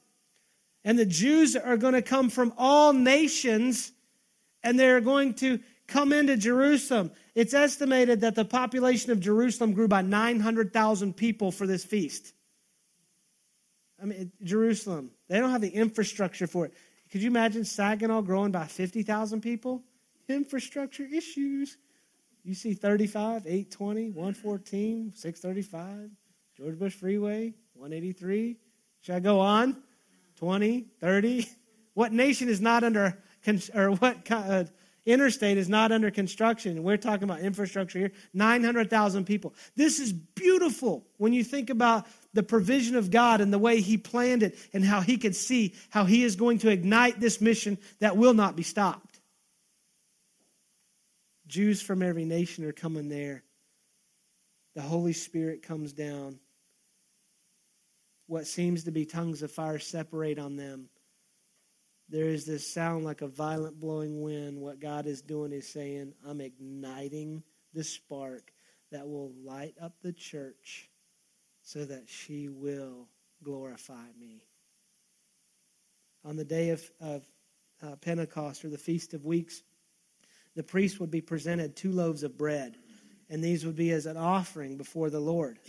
And 0.86 0.98
the 0.98 1.06
Jews 1.06 1.58
are 1.58 1.76
going 1.76 1.96
to 1.96 2.02
come 2.02 2.30
from 2.30 2.54
all 2.58 2.94
nations, 2.94 3.92
and 4.64 4.80
they're 4.80 5.02
going 5.02 5.34
to 5.34 5.60
come 5.86 6.14
into 6.14 6.38
Jerusalem. 6.38 7.12
It's 7.36 7.54
estimated 7.54 8.22
that 8.22 8.36
the 8.36 8.46
population 8.46 9.12
of 9.12 9.20
Jerusalem 9.20 9.74
grew 9.74 9.90
by 9.90 10.02
900,000 10.02 11.14
people 11.18 11.52
for 11.52 11.68
this 11.68 11.84
feast. 11.84 12.32
I 14.02 14.06
mean, 14.06 14.32
Jerusalem, 14.42 15.12
they 15.28 15.40
don't 15.40 15.52
have 15.52 15.60
the 15.60 15.76
infrastructure 15.76 16.48
for 16.48 16.68
it. 16.68 16.74
Could 17.12 17.22
you 17.22 17.30
imagine 17.30 17.66
Saginaw 17.66 18.22
growing 18.22 18.54
by 18.54 18.66
50,000 18.66 19.42
people? 19.42 19.84
Infrastructure 20.30 21.04
issues. 21.04 21.76
You 22.44 22.56
see 22.56 22.74
35, 22.74 23.46
820, 23.46 24.10
114, 24.10 25.14
635, 25.16 26.10
George 26.58 26.80
Bush 26.80 26.94
Freeway, 26.94 27.54
183. 27.74 28.58
Should 29.02 29.16
I 29.16 29.20
go 29.20 29.40
on? 29.40 29.78
20, 30.38 30.88
30. 31.00 31.48
What 31.94 32.14
nation 32.14 32.50
is 32.50 32.62
not 32.62 32.84
under, 32.84 33.22
or 33.76 33.92
what 33.92 34.32
uh, 34.32 34.64
interstate 35.06 35.58
is 35.58 35.70
not 35.70 35.92
under 35.92 36.10
construction? 36.10 36.82
We're 36.84 36.98
talking 36.98 37.24
about 37.24 37.42
infrastructure 37.42 38.00
here. 38.00 38.12
900,000 38.34 39.26
people. 39.26 39.54
This 39.76 40.00
is 40.00 40.12
beautiful 40.14 41.06
when 41.18 41.34
you 41.34 41.44
think 41.44 41.70
about 41.70 42.08
the 42.34 42.44
provision 42.44 42.96
of 42.96 43.12
God 43.12 43.42
and 43.42 43.54
the 43.54 43.60
way 43.60 43.82
He 43.82 43.98
planned 43.98 44.42
it 44.42 44.58
and 44.74 44.84
how 44.84 45.02
He 45.02 45.18
could 45.18 45.36
see 45.36 45.76
how 45.90 46.06
He 46.06 46.24
is 46.24 46.36
going 46.36 46.60
to 46.60 46.70
ignite 46.70 47.20
this 47.20 47.42
mission 47.42 47.78
that 48.00 48.18
will 48.18 48.34
not 48.34 48.56
be 48.56 48.64
stopped. 48.64 49.11
Jews 51.52 51.82
from 51.82 52.02
every 52.02 52.24
nation 52.24 52.64
are 52.64 52.72
coming 52.72 53.10
there. 53.10 53.44
The 54.74 54.82
Holy 54.82 55.12
Spirit 55.12 55.62
comes 55.62 55.92
down. 55.92 56.40
What 58.28 58.48
seems 58.48 58.86
to 58.86 58.92
be 58.92 59.06
tongues 59.06 59.42
of 59.42 59.52
fire 59.52 59.78
separate 59.78 60.40
on 60.40 60.56
them. 60.56 60.88
There 62.08 62.28
is 62.28 62.46
this 62.46 62.66
sound 62.66 63.04
like 63.04 63.22
a 63.22 63.28
violent 63.28 63.82
blowing 63.82 64.22
wind. 64.22 64.62
What 64.62 64.80
God 64.80 65.06
is 65.06 65.22
doing 65.22 65.52
is 65.52 65.68
saying, 65.68 66.14
I'm 66.26 66.40
igniting 66.40 67.44
the 67.74 67.84
spark 67.84 68.54
that 68.94 69.06
will 69.06 69.34
light 69.44 69.76
up 69.82 69.96
the 70.02 70.14
church 70.14 70.90
so 71.64 71.84
that 71.84 72.08
she 72.08 72.48
will 72.48 73.10
glorify 73.44 74.08
me. 74.18 74.46
On 76.24 76.38
the 76.38 76.46
day 76.46 76.70
of, 76.70 76.90
of 77.02 77.24
uh, 77.84 77.98
Pentecost 77.98 78.64
or 78.64 78.70
the 78.70 78.78
Feast 78.78 79.14
of 79.14 79.26
Weeks, 79.26 79.64
the 80.56 80.64
priest 80.64 81.00
would 81.00 81.12
be 81.12 81.22
presented 81.22 81.76
two 81.76 81.92
loaves 81.92 82.24
of 82.24 82.38
bread, 82.38 82.76
and 83.30 83.44
these 83.44 83.66
would 83.66 83.76
be 83.76 83.92
as 83.92 84.06
an 84.06 84.18
offering 84.18 84.78
before 84.78 85.10
the 85.10 85.20
Lord. 85.20 85.60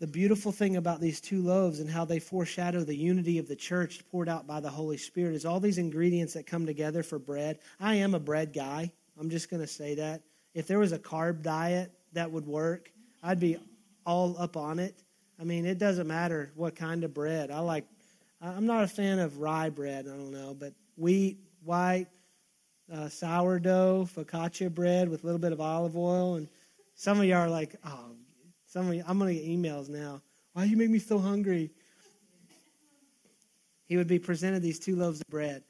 The 0.00 0.06
beautiful 0.06 0.50
thing 0.50 0.76
about 0.76 1.00
these 1.00 1.20
two 1.20 1.42
loaves 1.42 1.78
and 1.78 1.90
how 1.90 2.06
they 2.06 2.18
foreshadow 2.18 2.84
the 2.84 2.96
unity 2.96 3.38
of 3.38 3.48
the 3.48 3.56
church 3.56 4.02
poured 4.10 4.30
out 4.30 4.46
by 4.46 4.60
the 4.60 4.70
Holy 4.70 4.96
Spirit 4.96 5.34
is 5.34 5.44
all 5.44 5.60
these 5.60 5.76
ingredients 5.76 6.32
that 6.34 6.46
come 6.46 6.64
together 6.64 7.02
for 7.02 7.18
bread. 7.18 7.58
I 7.78 7.96
am 7.96 8.14
a 8.14 8.20
bread 8.20 8.54
guy. 8.54 8.92
I'm 9.18 9.28
just 9.28 9.50
going 9.50 9.60
to 9.60 9.66
say 9.66 9.96
that. 9.96 10.22
If 10.54 10.66
there 10.66 10.78
was 10.78 10.92
a 10.92 10.98
carb 10.98 11.42
diet 11.42 11.92
that 12.14 12.30
would 12.30 12.46
work, 12.46 12.90
I'd 13.22 13.40
be 13.40 13.58
all 14.06 14.36
up 14.38 14.56
on 14.56 14.78
it. 14.78 14.94
I 15.38 15.44
mean, 15.44 15.66
it 15.66 15.78
doesn't 15.78 16.06
matter 16.06 16.50
what 16.54 16.76
kind 16.76 17.04
of 17.04 17.12
bread. 17.12 17.50
I 17.50 17.60
like, 17.60 17.84
I'm 18.40 18.66
not 18.66 18.84
a 18.84 18.88
fan 18.88 19.18
of 19.18 19.38
rye 19.38 19.68
bread, 19.68 20.06
I 20.06 20.10
don't 20.10 20.32
know, 20.32 20.54
but 20.58 20.72
wheat, 20.96 21.38
white, 21.62 22.06
uh, 22.92 23.08
sourdough, 23.08 24.08
focaccia 24.14 24.72
bread 24.72 25.08
with 25.08 25.22
a 25.22 25.26
little 25.26 25.40
bit 25.40 25.52
of 25.52 25.60
olive 25.60 25.96
oil. 25.96 26.34
And 26.36 26.48
some 26.94 27.18
of 27.18 27.24
you 27.24 27.34
are 27.34 27.48
like, 27.48 27.76
oh, 27.84 28.12
some 28.66 28.88
of 28.88 28.94
you, 28.94 29.04
I'm 29.06 29.18
going 29.18 29.34
to 29.34 29.40
get 29.40 29.50
emails 29.50 29.88
now. 29.88 30.20
Why 30.52 30.64
you 30.64 30.76
make 30.76 30.90
me 30.90 30.98
so 30.98 31.18
hungry? 31.18 31.70
He 33.86 33.96
would 33.96 34.08
be 34.08 34.18
presented 34.18 34.62
these 34.62 34.78
two 34.78 34.96
loaves 34.96 35.20
of 35.20 35.26
bread. 35.28 35.62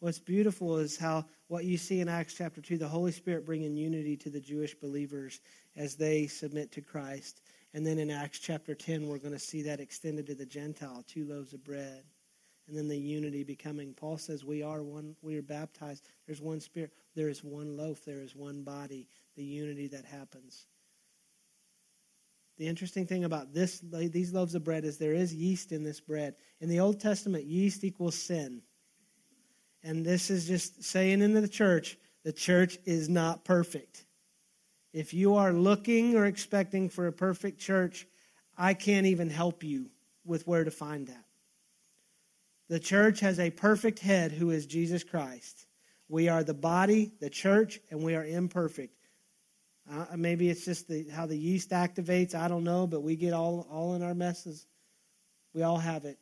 What's 0.00 0.18
beautiful 0.18 0.76
is 0.76 0.96
how 0.96 1.24
what 1.48 1.64
you 1.64 1.78
see 1.78 2.00
in 2.00 2.08
Acts 2.08 2.34
chapter 2.34 2.60
2, 2.60 2.76
the 2.76 2.88
Holy 2.88 3.12
Spirit 3.12 3.46
bringing 3.46 3.76
unity 3.76 4.16
to 4.18 4.30
the 4.30 4.40
Jewish 4.40 4.74
believers 4.74 5.40
as 5.76 5.94
they 5.94 6.26
submit 6.26 6.72
to 6.72 6.80
Christ. 6.80 7.40
And 7.72 7.86
then 7.86 7.98
in 7.98 8.10
Acts 8.10 8.38
chapter 8.38 8.74
10, 8.74 9.08
we're 9.08 9.18
going 9.18 9.32
to 9.32 9.38
see 9.38 9.62
that 9.62 9.80
extended 9.80 10.26
to 10.26 10.34
the 10.34 10.46
Gentile, 10.46 11.04
two 11.06 11.24
loaves 11.24 11.52
of 11.52 11.64
bread 11.64 12.04
and 12.68 12.76
then 12.76 12.88
the 12.88 12.98
unity 12.98 13.44
becoming. 13.44 13.94
Paul 13.94 14.18
says 14.18 14.44
we 14.44 14.62
are 14.62 14.82
one, 14.82 15.14
we 15.22 15.36
are 15.36 15.42
baptized. 15.42 16.04
There's 16.26 16.40
one 16.40 16.60
spirit, 16.60 16.92
there 17.14 17.28
is 17.28 17.44
one 17.44 17.76
loaf, 17.76 18.04
there 18.04 18.22
is 18.22 18.34
one 18.34 18.62
body, 18.62 19.08
the 19.36 19.44
unity 19.44 19.88
that 19.88 20.04
happens. 20.04 20.66
The 22.58 22.66
interesting 22.66 23.06
thing 23.06 23.24
about 23.24 23.52
this, 23.52 23.80
these 23.80 24.32
loaves 24.32 24.54
of 24.54 24.64
bread 24.64 24.84
is 24.84 24.96
there 24.96 25.12
is 25.12 25.34
yeast 25.34 25.72
in 25.72 25.82
this 25.82 26.00
bread. 26.00 26.36
In 26.60 26.70
the 26.70 26.80
Old 26.80 27.00
Testament, 27.00 27.44
yeast 27.44 27.84
equals 27.84 28.14
sin. 28.14 28.62
And 29.82 30.04
this 30.04 30.30
is 30.30 30.48
just 30.48 30.82
saying 30.82 31.20
in 31.20 31.34
the 31.34 31.46
church, 31.46 31.98
the 32.24 32.32
church 32.32 32.78
is 32.86 33.08
not 33.10 33.44
perfect. 33.44 34.06
If 34.94 35.12
you 35.12 35.34
are 35.34 35.52
looking 35.52 36.16
or 36.16 36.24
expecting 36.24 36.88
for 36.88 37.06
a 37.06 37.12
perfect 37.12 37.60
church, 37.60 38.06
I 38.56 38.72
can't 38.72 39.06
even 39.06 39.28
help 39.28 39.62
you 39.62 39.90
with 40.24 40.46
where 40.46 40.64
to 40.64 40.70
find 40.70 41.06
that. 41.08 41.25
The 42.68 42.80
church 42.80 43.20
has 43.20 43.38
a 43.38 43.50
perfect 43.50 44.00
head 44.00 44.32
who 44.32 44.50
is 44.50 44.66
Jesus 44.66 45.04
Christ. 45.04 45.66
We 46.08 46.28
are 46.28 46.42
the 46.42 46.54
body, 46.54 47.12
the 47.20 47.30
church, 47.30 47.80
and 47.90 48.02
we 48.02 48.14
are 48.14 48.24
imperfect. 48.24 48.94
Uh, 49.90 50.16
maybe 50.16 50.50
it's 50.50 50.64
just 50.64 50.88
the, 50.88 51.06
how 51.08 51.26
the 51.26 51.38
yeast 51.38 51.70
activates. 51.70 52.34
I 52.34 52.48
don't 52.48 52.64
know, 52.64 52.86
but 52.86 53.02
we 53.02 53.14
get 53.16 53.32
all, 53.32 53.66
all 53.70 53.94
in 53.94 54.02
our 54.02 54.14
messes. 54.14 54.66
We 55.54 55.62
all 55.62 55.78
have 55.78 56.04
it. 56.04 56.18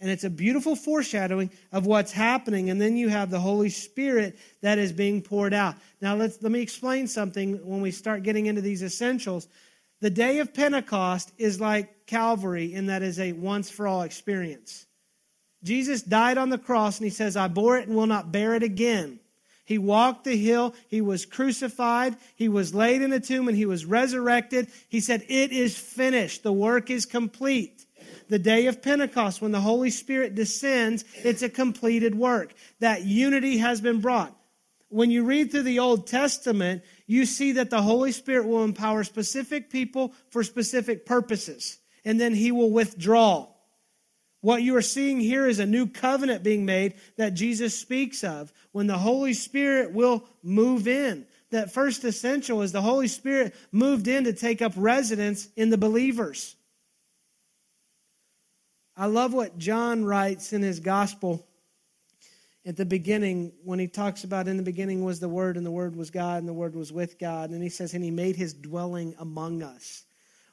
And 0.00 0.10
it's 0.10 0.24
a 0.24 0.30
beautiful 0.30 0.76
foreshadowing 0.76 1.50
of 1.72 1.86
what's 1.86 2.12
happening. 2.12 2.68
And 2.68 2.80
then 2.80 2.96
you 2.96 3.08
have 3.08 3.30
the 3.30 3.40
Holy 3.40 3.70
Spirit 3.70 4.38
that 4.60 4.78
is 4.78 4.92
being 4.92 5.22
poured 5.22 5.54
out. 5.54 5.76
Now, 6.02 6.16
let's, 6.16 6.42
let 6.42 6.52
me 6.52 6.60
explain 6.60 7.06
something 7.06 7.66
when 7.66 7.80
we 7.80 7.90
start 7.90 8.22
getting 8.22 8.46
into 8.46 8.60
these 8.60 8.82
essentials. 8.82 9.48
The 10.00 10.10
day 10.10 10.40
of 10.40 10.52
Pentecost 10.52 11.32
is 11.38 11.60
like 11.60 11.95
Calvary 12.06 12.72
in 12.72 12.86
that 12.86 13.02
is 13.02 13.18
a 13.18 13.32
once 13.32 13.70
for 13.70 13.86
all 13.86 14.02
experience. 14.02 14.86
Jesus 15.62 16.02
died 16.02 16.38
on 16.38 16.50
the 16.50 16.58
cross 16.58 16.98
and 16.98 17.04
he 17.04 17.10
says, 17.10 17.36
I 17.36 17.48
bore 17.48 17.76
it 17.76 17.88
and 17.88 17.96
will 17.96 18.06
not 18.06 18.32
bear 18.32 18.54
it 18.54 18.62
again. 18.62 19.20
He 19.64 19.78
walked 19.78 20.24
the 20.24 20.36
hill. 20.36 20.74
He 20.86 21.00
was 21.00 21.26
crucified. 21.26 22.16
He 22.36 22.48
was 22.48 22.72
laid 22.72 23.02
in 23.02 23.12
a 23.12 23.18
tomb 23.18 23.48
and 23.48 23.56
he 23.56 23.66
was 23.66 23.84
resurrected. 23.84 24.68
He 24.88 25.00
said, 25.00 25.24
It 25.28 25.50
is 25.50 25.76
finished. 25.76 26.44
The 26.44 26.52
work 26.52 26.88
is 26.88 27.04
complete. 27.04 27.84
The 28.28 28.38
day 28.38 28.66
of 28.66 28.80
Pentecost, 28.80 29.42
when 29.42 29.50
the 29.50 29.60
Holy 29.60 29.90
Spirit 29.90 30.36
descends, 30.36 31.04
it's 31.16 31.42
a 31.42 31.48
completed 31.48 32.14
work. 32.14 32.54
That 32.78 33.04
unity 33.04 33.58
has 33.58 33.80
been 33.80 34.00
brought. 34.00 34.36
When 34.88 35.10
you 35.10 35.24
read 35.24 35.50
through 35.50 35.64
the 35.64 35.80
Old 35.80 36.06
Testament, 36.06 36.82
you 37.06 37.26
see 37.26 37.52
that 37.52 37.70
the 37.70 37.82
Holy 37.82 38.12
Spirit 38.12 38.46
will 38.46 38.62
empower 38.62 39.02
specific 39.02 39.68
people 39.68 40.12
for 40.30 40.44
specific 40.44 41.04
purposes, 41.04 41.78
and 42.06 42.18
then 42.20 42.32
he 42.32 42.52
will 42.52 42.70
withdraw. 42.70 43.48
What 44.40 44.62
you 44.62 44.76
are 44.76 44.82
seeing 44.82 45.18
here 45.18 45.46
is 45.46 45.58
a 45.58 45.66
new 45.66 45.88
covenant 45.88 46.44
being 46.44 46.64
made 46.64 46.94
that 47.16 47.34
Jesus 47.34 47.76
speaks 47.76 48.22
of 48.22 48.52
when 48.70 48.86
the 48.86 48.96
Holy 48.96 49.34
Spirit 49.34 49.92
will 49.92 50.24
move 50.42 50.86
in. 50.86 51.26
That 51.50 51.74
first 51.74 52.04
essential 52.04 52.62
is 52.62 52.70
the 52.70 52.80
Holy 52.80 53.08
Spirit 53.08 53.56
moved 53.72 54.06
in 54.06 54.24
to 54.24 54.32
take 54.32 54.62
up 54.62 54.72
residence 54.76 55.48
in 55.56 55.68
the 55.68 55.76
believers. 55.76 56.54
I 58.96 59.06
love 59.06 59.34
what 59.34 59.58
John 59.58 60.04
writes 60.04 60.52
in 60.52 60.62
his 60.62 60.78
gospel 60.78 61.44
at 62.64 62.76
the 62.76 62.86
beginning 62.86 63.52
when 63.64 63.80
he 63.80 63.88
talks 63.88 64.22
about 64.22 64.46
in 64.46 64.56
the 64.56 64.62
beginning 64.62 65.04
was 65.04 65.18
the 65.18 65.28
word 65.28 65.56
and 65.56 65.66
the 65.66 65.70
word 65.70 65.94
was 65.94 66.10
god 66.10 66.38
and 66.38 66.48
the 66.48 66.52
word 66.52 66.74
was 66.74 66.92
with 66.92 67.16
god 67.16 67.50
and 67.50 67.62
he 67.62 67.68
says 67.68 67.94
and 67.94 68.02
he 68.02 68.10
made 68.10 68.34
his 68.34 68.52
dwelling 68.52 69.14
among 69.20 69.62
us 69.62 70.04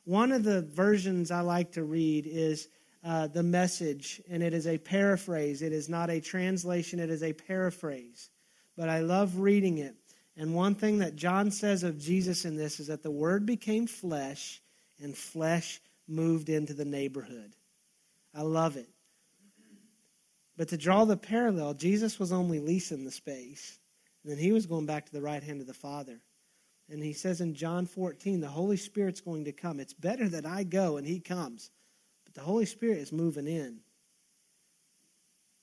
one 0.05 0.31
of 0.31 0.43
the 0.43 0.61
versions 0.61 1.31
i 1.31 1.41
like 1.41 1.71
to 1.73 1.83
read 1.83 2.25
is 2.27 2.67
uh, 3.03 3.27
the 3.27 3.43
message, 3.43 4.21
and 4.29 4.41
it 4.41 4.53
is 4.53 4.65
a 4.65 4.77
paraphrase. 4.77 5.61
It 5.61 5.73
is 5.73 5.89
not 5.89 6.09
a 6.09 6.21
translation, 6.21 6.99
it 6.99 7.09
is 7.09 7.21
a 7.21 7.33
paraphrase. 7.33 8.29
But 8.77 8.89
I 8.89 9.01
love 9.01 9.39
reading 9.39 9.79
it. 9.79 9.95
And 10.37 10.55
one 10.55 10.73
thing 10.73 10.99
that 10.99 11.15
John 11.15 11.51
says 11.51 11.83
of 11.83 11.99
Jesus 11.99 12.45
in 12.45 12.55
this 12.55 12.79
is 12.79 12.87
that 12.87 13.03
the 13.03 13.11
Word 13.11 13.45
became 13.45 13.87
flesh, 13.87 14.61
and 14.99 15.15
flesh 15.15 15.81
moved 16.07 16.49
into 16.49 16.73
the 16.73 16.85
neighborhood. 16.85 17.55
I 18.33 18.41
love 18.41 18.77
it. 18.77 18.89
But 20.55 20.69
to 20.69 20.77
draw 20.77 21.05
the 21.05 21.17
parallel, 21.17 21.73
Jesus 21.73 22.19
was 22.19 22.31
only 22.31 22.59
leasing 22.59 23.03
the 23.03 23.11
space. 23.11 23.79
And 24.23 24.31
then 24.31 24.39
he 24.39 24.51
was 24.51 24.65
going 24.65 24.85
back 24.85 25.05
to 25.05 25.11
the 25.11 25.21
right 25.21 25.43
hand 25.43 25.61
of 25.61 25.67
the 25.67 25.73
Father. 25.73 26.21
And 26.93 27.03
he 27.03 27.13
says 27.13 27.41
in 27.41 27.55
John 27.55 27.87
14, 27.87 28.39
the 28.39 28.47
Holy 28.47 28.77
Spirit's 28.77 29.19
going 29.19 29.45
to 29.45 29.51
come. 29.51 29.79
It's 29.79 29.93
better 29.93 30.29
that 30.29 30.45
I 30.45 30.63
go 30.63 30.97
and 30.97 31.07
he 31.07 31.19
comes. 31.19 31.71
But 32.23 32.35
the 32.35 32.41
Holy 32.41 32.67
Spirit 32.67 32.99
is 32.99 33.11
moving 33.11 33.47
in. 33.47 33.79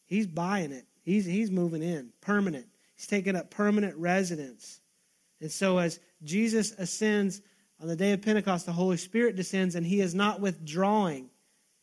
He's 0.07 0.27
buying 0.27 0.73
it. 0.73 0.87
He's, 1.03 1.25
he's 1.25 1.53
moving 1.53 1.85
in, 1.85 2.11
permanent. 2.21 2.67
He's 2.97 3.07
taking 3.07 3.37
up 3.37 3.49
permanent 3.49 3.97
residence. 3.97 4.81
And 5.41 5.53
so 5.53 5.79
as 5.79 6.01
Jesus 6.25 6.73
ascends 6.73 7.41
on 7.81 7.87
the 7.87 7.97
day 7.97 8.11
of 8.11 8.23
Pentecost, 8.23 8.67
the 8.67 8.73
Holy 8.73 8.97
Spirit 8.97 9.37
descends 9.37 9.77
and 9.77 9.87
he 9.87 10.01
is 10.01 10.17
not 10.17 10.41
withdrawing. 10.41 11.31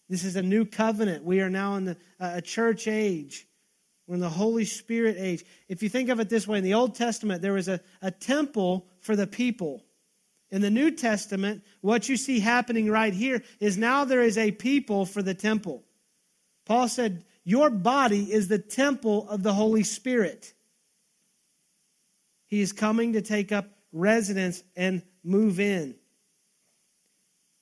This 0.10 0.26
is 0.26 0.36
a 0.36 0.44
new 0.44 0.66
covenant. 0.66 1.24
We 1.24 1.40
are 1.40 1.50
now 1.50 1.76
in 1.76 1.86
the, 1.86 1.98
uh, 2.20 2.32
a 2.36 2.42
church 2.42 2.90
age. 2.90 3.47
We're 4.08 4.16
in 4.16 4.22
the 4.22 4.30
Holy 4.30 4.64
Spirit 4.64 5.18
age. 5.20 5.44
If 5.68 5.84
you 5.84 5.90
think 5.90 6.10
of 6.10 6.20
it 6.22 6.30
this 6.30 6.48
way, 6.48 6.58
in 6.58 6.64
the 6.64 6.74
Old 6.74 6.96
Testament, 6.96 7.42
there 7.42 7.54
was 7.54 7.68
a, 7.68 7.82
a 8.02 8.10
temple 8.10 8.88
for 9.02 9.18
the 9.18 9.28
people. 9.28 9.84
In 10.50 10.62
the 10.62 10.70
New 10.70 10.92
Testament, 10.92 11.62
what 11.82 12.08
you 12.08 12.16
see 12.16 12.40
happening 12.40 12.90
right 12.90 13.14
here 13.14 13.44
is 13.60 13.78
now 13.78 14.06
there 14.06 14.22
is 14.22 14.38
a 14.38 14.52
people 14.52 15.06
for 15.06 15.22
the 15.22 15.34
temple. 15.34 15.84
Paul 16.66 16.88
said, 16.88 17.26
Your 17.44 17.70
body 17.70 18.32
is 18.32 18.48
the 18.48 18.60
temple 18.60 19.28
of 19.30 19.44
the 19.44 19.54
Holy 19.54 19.84
Spirit. 19.84 20.54
He 22.48 22.62
is 22.62 22.72
coming 22.72 23.14
to 23.14 23.22
take 23.22 23.52
up 23.52 23.68
residence 23.92 24.64
and 24.78 25.02
move 25.22 25.60
in. 25.60 25.96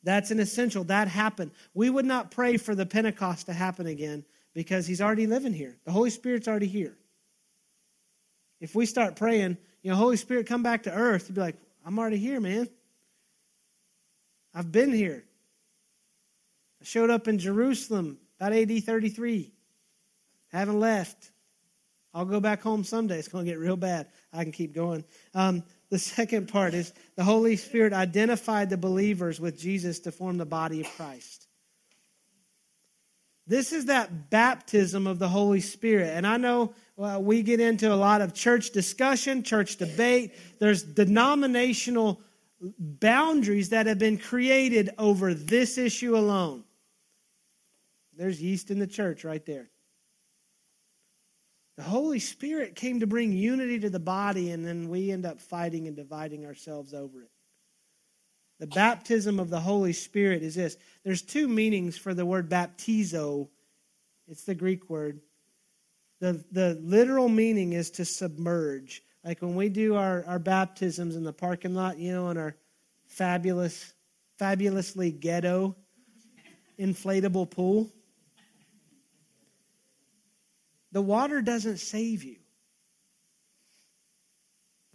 That's 0.04 0.30
an 0.30 0.40
essential. 0.40 0.84
That 0.84 1.08
happened. 1.08 1.52
We 1.74 1.90
would 1.90 2.06
not 2.06 2.30
pray 2.30 2.58
for 2.58 2.76
the 2.76 2.86
Pentecost 2.86 3.48
to 3.48 3.54
happen 3.54 3.88
again 3.88 4.26
because 4.56 4.88
he's 4.88 5.02
already 5.02 5.28
living 5.28 5.54
here. 5.54 5.76
The 5.86 5.92
Holy 5.92 6.10
Spirit's 6.10 6.48
already 6.48 6.68
here. 6.68 6.98
If 8.60 8.74
we 8.74 8.88
start 8.88 9.18
praying, 9.18 9.58
you 9.84 9.92
know, 9.92 9.98
Holy 9.98 10.18
Spirit, 10.18 10.48
come 10.48 10.64
back 10.64 10.84
to 10.84 10.92
earth, 10.92 11.26
you'd 11.28 11.36
be 11.36 11.42
like, 11.42 11.58
I'm 11.86 12.00
already 12.00 12.18
here, 12.18 12.40
man. 12.40 12.68
I've 14.54 14.72
been 14.72 14.94
here. 14.94 15.24
I 16.82 16.86
showed 16.86 17.10
up 17.10 17.28
in 17.28 17.38
Jerusalem 17.38 18.18
about 18.40 18.54
AD 18.54 18.84
33. 18.84 19.52
Haven't 20.52 20.80
left. 20.80 21.32
I'll 22.14 22.26
go 22.26 22.40
back 22.40 22.62
home 22.62 22.86
someday. 22.86 23.20
It's 23.20 23.28
going 23.28 23.46
to 23.46 23.52
get 23.52 23.60
real 23.60 23.76
bad. 23.76 24.08
I 24.32 24.44
can 24.44 24.54
keep 24.54 24.74
going. 24.74 25.04
Um, 25.34 25.64
the 25.90 26.00
second 26.00 26.48
part 26.48 26.74
is 26.74 26.94
the 27.18 27.26
Holy 27.26 27.58
Spirit 27.58 27.92
identified 27.92 28.70
the 28.70 28.78
believers 28.78 29.40
with 29.40 29.60
Jesus 29.60 30.00
to 30.02 30.14
form 30.14 30.38
the 30.38 30.46
body 30.46 30.80
of 30.80 30.88
Christ. 30.96 31.45
This 33.48 33.72
is 33.72 33.86
that 33.86 34.30
baptism 34.30 35.06
of 35.06 35.20
the 35.20 35.28
Holy 35.28 35.62
Spirit. 35.62 36.10
And 36.16 36.26
I 36.26 36.38
know 36.38 36.74
well, 36.98 37.22
we 37.22 37.44
get 37.44 37.60
into 37.60 37.94
a 37.94 37.96
lot 37.96 38.22
of 38.22 38.34
church 38.34 38.72
discussion, 38.72 39.44
church 39.44 39.76
debate. 39.76 40.34
There's 40.60 40.82
denominational 40.82 42.22
boundaries 42.80 43.70
that 43.70 43.86
have 43.86 44.00
been 44.00 44.18
created 44.18 44.92
over 44.98 45.34
this 45.34 45.78
issue 45.78 46.16
alone. 46.16 46.64
There's 48.18 48.42
yeast 48.42 48.72
in 48.72 48.80
the 48.80 48.88
church 48.88 49.26
right 49.26 49.46
there. 49.46 49.70
The 51.76 51.84
Holy 51.84 52.20
Spirit 52.20 52.76
came 52.76 53.02
to 53.02 53.08
bring 53.08 53.34
unity 53.34 53.80
to 53.80 53.90
the 53.90 54.00
body, 54.00 54.52
and 54.52 54.66
then 54.66 54.88
we 54.88 55.12
end 55.12 55.26
up 55.26 55.42
fighting 55.42 55.88
and 55.88 55.96
dividing 55.98 56.46
ourselves 56.46 56.94
over 56.94 57.24
it. 57.24 57.30
The 58.60 58.68
baptism 58.68 59.40
of 59.40 59.50
the 59.50 59.60
Holy 59.60 59.94
Spirit 59.94 60.42
is 60.44 60.56
this. 60.56 60.78
There's 61.04 61.22
two 61.22 61.48
meanings 61.48 61.98
for 61.98 62.14
the 62.14 62.26
word 62.26 62.50
baptizo. 62.50 63.50
It's 64.28 64.44
the 64.44 64.56
Greek 64.56 64.90
word. 64.90 65.20
The, 66.20 66.44
the 66.52 66.80
literal 66.82 67.28
meaning 67.28 67.74
is 67.74 67.92
to 67.92 68.06
submerge. 68.06 69.04
Like 69.24 69.42
when 69.42 69.56
we 69.56 69.70
do 69.70 69.96
our, 69.96 70.24
our 70.26 70.40
baptisms 70.40 71.16
in 71.16 71.24
the 71.24 71.34
parking 71.34 71.76
lot, 71.76 71.98
you 71.98 72.14
know, 72.14 72.30
in 72.30 72.38
our 72.38 72.56
fabulous, 73.08 73.94
fabulously 74.38 75.12
ghetto 75.12 75.76
inflatable 76.80 77.50
pool. 77.50 77.92
The 80.92 81.02
water 81.02 81.42
doesn't 81.42 81.78
save 81.78 82.24
you. 82.24 82.38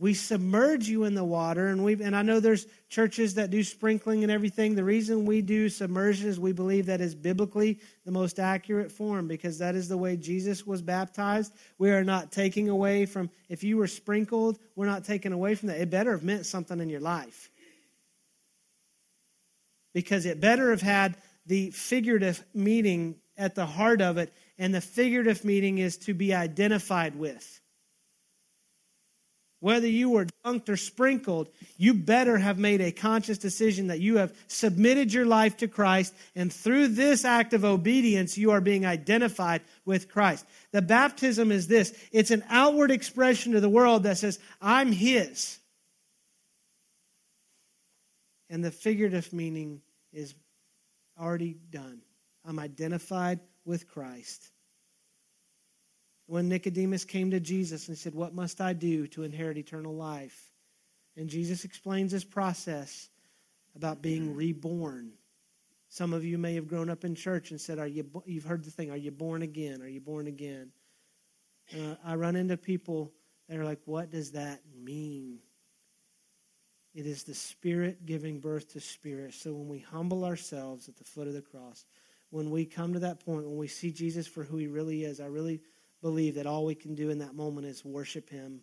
We 0.00 0.14
submerge 0.14 0.88
you 0.88 1.04
in 1.04 1.14
the 1.14 1.22
water, 1.22 1.66
and 1.66 1.84
we 1.84 2.02
and 2.02 2.16
I 2.16 2.22
know 2.22 2.40
there's 2.40 2.66
churches 2.88 3.34
that 3.34 3.50
do 3.50 3.62
sprinkling 3.62 4.22
and 4.22 4.32
everything. 4.32 4.74
The 4.74 4.82
reason 4.82 5.26
we 5.26 5.42
do 5.42 5.68
submersion 5.68 6.26
is 6.26 6.40
we 6.40 6.52
believe 6.52 6.86
that 6.86 7.02
is 7.02 7.14
biblically 7.14 7.78
the 8.06 8.10
most 8.10 8.40
accurate 8.40 8.90
form 8.90 9.28
because 9.28 9.58
that 9.58 9.74
is 9.74 9.88
the 9.88 9.98
way 9.98 10.16
Jesus 10.16 10.66
was 10.66 10.80
baptized. 10.80 11.52
We 11.76 11.90
are 11.90 12.02
not 12.02 12.32
taking 12.32 12.70
away 12.70 13.04
from 13.04 13.28
if 13.50 13.62
you 13.62 13.76
were 13.76 13.86
sprinkled, 13.86 14.58
we're 14.74 14.86
not 14.86 15.04
taking 15.04 15.34
away 15.34 15.54
from 15.54 15.68
that. 15.68 15.78
It 15.78 15.90
better 15.90 16.12
have 16.12 16.24
meant 16.24 16.46
something 16.46 16.80
in 16.80 16.88
your 16.88 17.00
life. 17.00 17.50
Because 19.92 20.24
it 20.24 20.40
better 20.40 20.70
have 20.70 20.80
had 20.80 21.18
the 21.44 21.72
figurative 21.72 22.42
meaning 22.54 23.16
at 23.36 23.54
the 23.54 23.66
heart 23.66 24.00
of 24.00 24.16
it 24.16 24.32
and 24.58 24.74
the 24.74 24.80
figurative 24.80 25.44
meaning 25.44 25.76
is 25.76 25.98
to 25.98 26.14
be 26.14 26.32
identified 26.32 27.16
with. 27.16 27.59
Whether 29.60 29.86
you 29.86 30.08
were 30.08 30.26
dunked 30.44 30.70
or 30.70 30.76
sprinkled, 30.78 31.48
you 31.76 31.92
better 31.92 32.38
have 32.38 32.58
made 32.58 32.80
a 32.80 32.92
conscious 32.92 33.36
decision 33.36 33.88
that 33.88 34.00
you 34.00 34.16
have 34.16 34.34
submitted 34.48 35.12
your 35.12 35.26
life 35.26 35.58
to 35.58 35.68
Christ, 35.68 36.14
and 36.34 36.50
through 36.50 36.88
this 36.88 37.26
act 37.26 37.52
of 37.52 37.64
obedience, 37.64 38.38
you 38.38 38.52
are 38.52 38.62
being 38.62 38.86
identified 38.86 39.60
with 39.84 40.08
Christ. 40.08 40.46
The 40.72 40.80
baptism 40.80 41.52
is 41.52 41.68
this 41.68 41.92
it's 42.10 42.30
an 42.30 42.42
outward 42.48 42.90
expression 42.90 43.52
to 43.52 43.60
the 43.60 43.68
world 43.68 44.04
that 44.04 44.16
says, 44.16 44.38
I'm 44.62 44.92
His. 44.92 45.58
And 48.48 48.64
the 48.64 48.70
figurative 48.70 49.32
meaning 49.32 49.82
is 50.12 50.34
already 51.20 51.54
done. 51.70 52.00
I'm 52.46 52.58
identified 52.58 53.40
with 53.66 53.86
Christ. 53.86 54.50
When 56.30 56.48
Nicodemus 56.48 57.04
came 57.04 57.32
to 57.32 57.40
Jesus 57.40 57.88
and 57.88 57.98
said, 57.98 58.14
What 58.14 58.36
must 58.36 58.60
I 58.60 58.72
do 58.72 59.08
to 59.08 59.24
inherit 59.24 59.58
eternal 59.58 59.96
life? 59.96 60.52
And 61.16 61.28
Jesus 61.28 61.64
explains 61.64 62.12
this 62.12 62.22
process 62.22 63.08
about 63.74 64.00
being 64.00 64.36
reborn. 64.36 65.10
Some 65.88 66.12
of 66.12 66.24
you 66.24 66.38
may 66.38 66.54
have 66.54 66.68
grown 66.68 66.88
up 66.88 67.04
in 67.04 67.16
church 67.16 67.50
and 67.50 67.60
said, 67.60 67.80
"Are 67.80 67.86
you?" 67.88 68.08
You've 68.26 68.44
heard 68.44 68.62
the 68.62 68.70
thing, 68.70 68.92
"Are 68.92 68.96
you 68.96 69.10
born 69.10 69.42
again? 69.42 69.82
Are 69.82 69.88
you 69.88 70.00
born 70.00 70.28
again?" 70.28 70.70
Uh, 71.76 71.96
I 72.04 72.14
run 72.14 72.36
into 72.36 72.56
people 72.56 73.12
that 73.48 73.58
are 73.58 73.64
like, 73.64 73.80
"What 73.86 74.10
does 74.10 74.30
that 74.30 74.62
mean?" 74.72 75.40
It 76.94 77.06
is 77.06 77.24
the 77.24 77.34
Spirit 77.34 78.06
giving 78.06 78.38
birth 78.38 78.68
to 78.74 78.80
Spirit. 78.80 79.34
So 79.34 79.52
when 79.52 79.68
we 79.68 79.80
humble 79.80 80.24
ourselves 80.24 80.88
at 80.88 80.96
the 80.96 81.02
foot 81.02 81.26
of 81.26 81.34
the 81.34 81.42
cross, 81.42 81.86
when 82.30 82.52
we 82.52 82.66
come 82.66 82.92
to 82.92 83.00
that 83.00 83.18
point, 83.18 83.46
when 83.46 83.58
we 83.58 83.66
see 83.66 83.90
Jesus 83.90 84.28
for 84.28 84.44
who 84.44 84.58
he 84.58 84.68
really 84.68 85.02
is, 85.02 85.18
I 85.18 85.26
really 85.26 85.60
believe 86.02 86.34
that 86.36 86.46
all 86.46 86.64
we 86.64 86.74
can 86.74 86.94
do 86.94 87.10
in 87.10 87.18
that 87.18 87.34
moment 87.34 87.66
is 87.66 87.84
worship 87.84 88.28
him. 88.28 88.60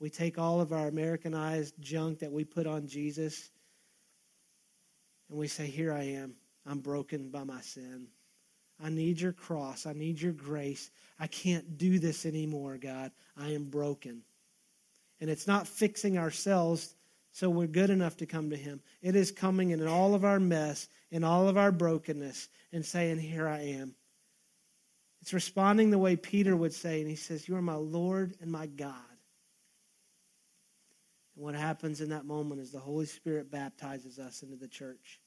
We 0.00 0.10
take 0.10 0.38
all 0.38 0.60
of 0.60 0.72
our 0.72 0.88
Americanized 0.88 1.74
junk 1.80 2.18
that 2.20 2.32
we 2.32 2.44
put 2.44 2.66
on 2.66 2.86
Jesus 2.86 3.50
and 5.30 5.38
we 5.38 5.48
say, 5.48 5.66
Here 5.66 5.92
I 5.92 6.02
am. 6.02 6.34
I'm 6.66 6.80
broken 6.80 7.30
by 7.30 7.44
my 7.44 7.60
sin. 7.60 8.06
I 8.82 8.88
need 8.88 9.20
your 9.20 9.32
cross. 9.32 9.86
I 9.86 9.92
need 9.92 10.20
your 10.20 10.32
grace. 10.32 10.90
I 11.18 11.26
can't 11.26 11.78
do 11.78 11.98
this 11.98 12.26
anymore, 12.26 12.78
God. 12.78 13.12
I 13.36 13.50
am 13.50 13.64
broken. 13.64 14.22
And 15.20 15.30
it's 15.30 15.46
not 15.46 15.68
fixing 15.68 16.18
ourselves 16.18 16.96
so 17.32 17.48
we're 17.48 17.66
good 17.66 17.90
enough 17.90 18.16
to 18.18 18.26
come 18.26 18.50
to 18.50 18.56
Him. 18.56 18.80
It 19.00 19.16
is 19.16 19.30
coming 19.30 19.70
in 19.70 19.86
all 19.86 20.14
of 20.14 20.24
our 20.24 20.38
mess, 20.38 20.88
in 21.10 21.24
all 21.24 21.48
of 21.48 21.56
our 21.56 21.72
brokenness, 21.72 22.48
and 22.72 22.84
saying, 22.84 23.18
Here 23.18 23.48
I 23.48 23.60
am. 23.60 23.94
It's 25.22 25.32
responding 25.32 25.90
the 25.90 25.98
way 25.98 26.16
Peter 26.16 26.56
would 26.56 26.74
say, 26.74 27.00
and 27.00 27.08
he 27.08 27.14
says, 27.14 27.48
You 27.48 27.54
are 27.54 27.62
my 27.62 27.76
Lord 27.76 28.34
and 28.40 28.50
my 28.50 28.66
God. 28.66 28.96
And 31.36 31.44
what 31.44 31.54
happens 31.54 32.00
in 32.00 32.10
that 32.10 32.26
moment 32.26 32.60
is 32.60 32.72
the 32.72 32.80
Holy 32.80 33.06
Spirit 33.06 33.48
baptizes 33.48 34.18
us 34.18 34.42
into 34.42 34.56
the 34.56 34.66
church. 34.66 35.20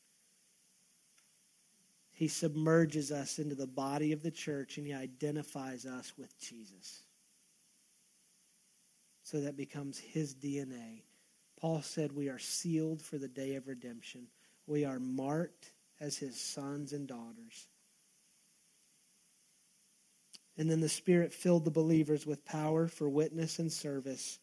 He 2.12 2.28
submerges 2.28 3.12
us 3.12 3.40
into 3.40 3.56
the 3.56 3.68
body 3.68 4.12
of 4.12 4.22
the 4.22 4.32
church 4.32 4.78
and 4.78 4.86
he 4.86 4.94
identifies 4.94 5.86
us 5.86 6.14
with 6.18 6.38
Jesus. 6.40 7.04
So 9.24 9.42
that 9.42 9.58
becomes 9.58 9.98
his 9.98 10.36
DNA. 10.36 11.04
Paul 11.60 11.82
said 11.82 12.12
we 12.12 12.28
are 12.28 12.40
sealed 12.40 13.02
for 13.02 13.18
the 13.18 13.28
day 13.28 13.56
of 13.56 13.68
redemption. 13.68 14.28
We 14.68 14.84
are 14.84 15.00
marked 15.00 15.72
as 16.02 16.18
his 16.18 16.40
sons 16.40 16.92
and 16.92 17.08
daughters. 17.08 17.68
And 20.58 20.70
then 20.70 20.80
the 20.80 20.90
Spirit 20.90 21.34
filled 21.34 21.66
the 21.66 21.72
believers 21.72 22.26
with 22.26 22.46
power 22.46 22.88
for 22.88 23.10
witness 23.10 23.60
and 23.60 23.72
service. 23.72 24.40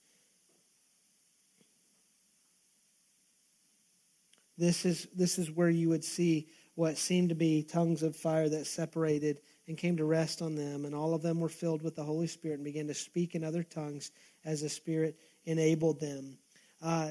This 4.58 4.84
is, 4.84 5.08
this 5.14 5.38
is 5.38 5.50
where 5.50 5.70
you 5.70 5.88
would 5.88 6.04
see 6.04 6.48
what 6.74 6.98
seemed 6.98 7.30
to 7.30 7.34
be 7.34 7.62
tongues 7.62 8.02
of 8.02 8.14
fire 8.14 8.48
that 8.48 8.66
separated 8.66 9.40
and 9.68 9.76
came 9.78 9.96
to 9.96 10.04
rest 10.04 10.42
on 10.42 10.54
them. 10.54 10.84
And 10.84 10.94
all 10.94 11.14
of 11.14 11.22
them 11.22 11.40
were 11.40 11.48
filled 11.48 11.82
with 11.82 11.96
the 11.96 12.04
Holy 12.04 12.26
Spirit 12.26 12.56
and 12.56 12.64
began 12.64 12.86
to 12.88 12.94
speak 12.94 13.34
in 13.34 13.44
other 13.44 13.62
tongues 13.62 14.10
as 14.44 14.62
the 14.62 14.68
Spirit 14.68 15.18
enabled 15.44 16.00
them. 16.00 16.38
Uh, 16.82 17.10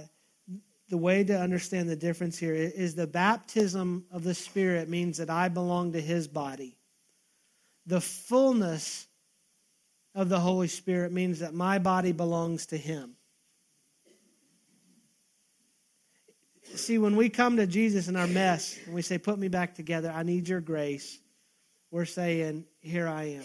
the 0.89 0.97
way 0.97 1.23
to 1.23 1.39
understand 1.39 1.89
the 1.89 1.95
difference 1.95 2.37
here 2.37 2.53
is 2.53 2.95
the 2.95 3.07
baptism 3.07 4.05
of 4.11 4.23
the 4.23 4.33
Spirit 4.33 4.89
means 4.89 5.17
that 5.17 5.29
I 5.29 5.47
belong 5.47 5.93
to 5.93 6.01
His 6.01 6.27
body. 6.27 6.77
The 7.85 8.01
fullness 8.01 9.07
of 10.13 10.29
the 10.29 10.39
Holy 10.39 10.67
Spirit 10.67 11.11
means 11.11 11.39
that 11.39 11.53
my 11.53 11.79
body 11.79 12.11
belongs 12.11 12.67
to 12.67 12.77
Him. 12.77 13.15
See, 16.75 16.97
when 16.97 17.15
we 17.15 17.29
come 17.29 17.57
to 17.57 17.67
Jesus 17.67 18.07
in 18.07 18.15
our 18.15 18.27
mess 18.27 18.79
and 18.85 18.93
we 18.93 19.01
say, 19.01 19.17
Put 19.17 19.39
me 19.39 19.47
back 19.47 19.75
together, 19.75 20.11
I 20.13 20.23
need 20.23 20.47
your 20.47 20.61
grace, 20.61 21.19
we're 21.89 22.05
saying, 22.05 22.65
Here 22.79 23.07
I 23.07 23.23
am. 23.23 23.43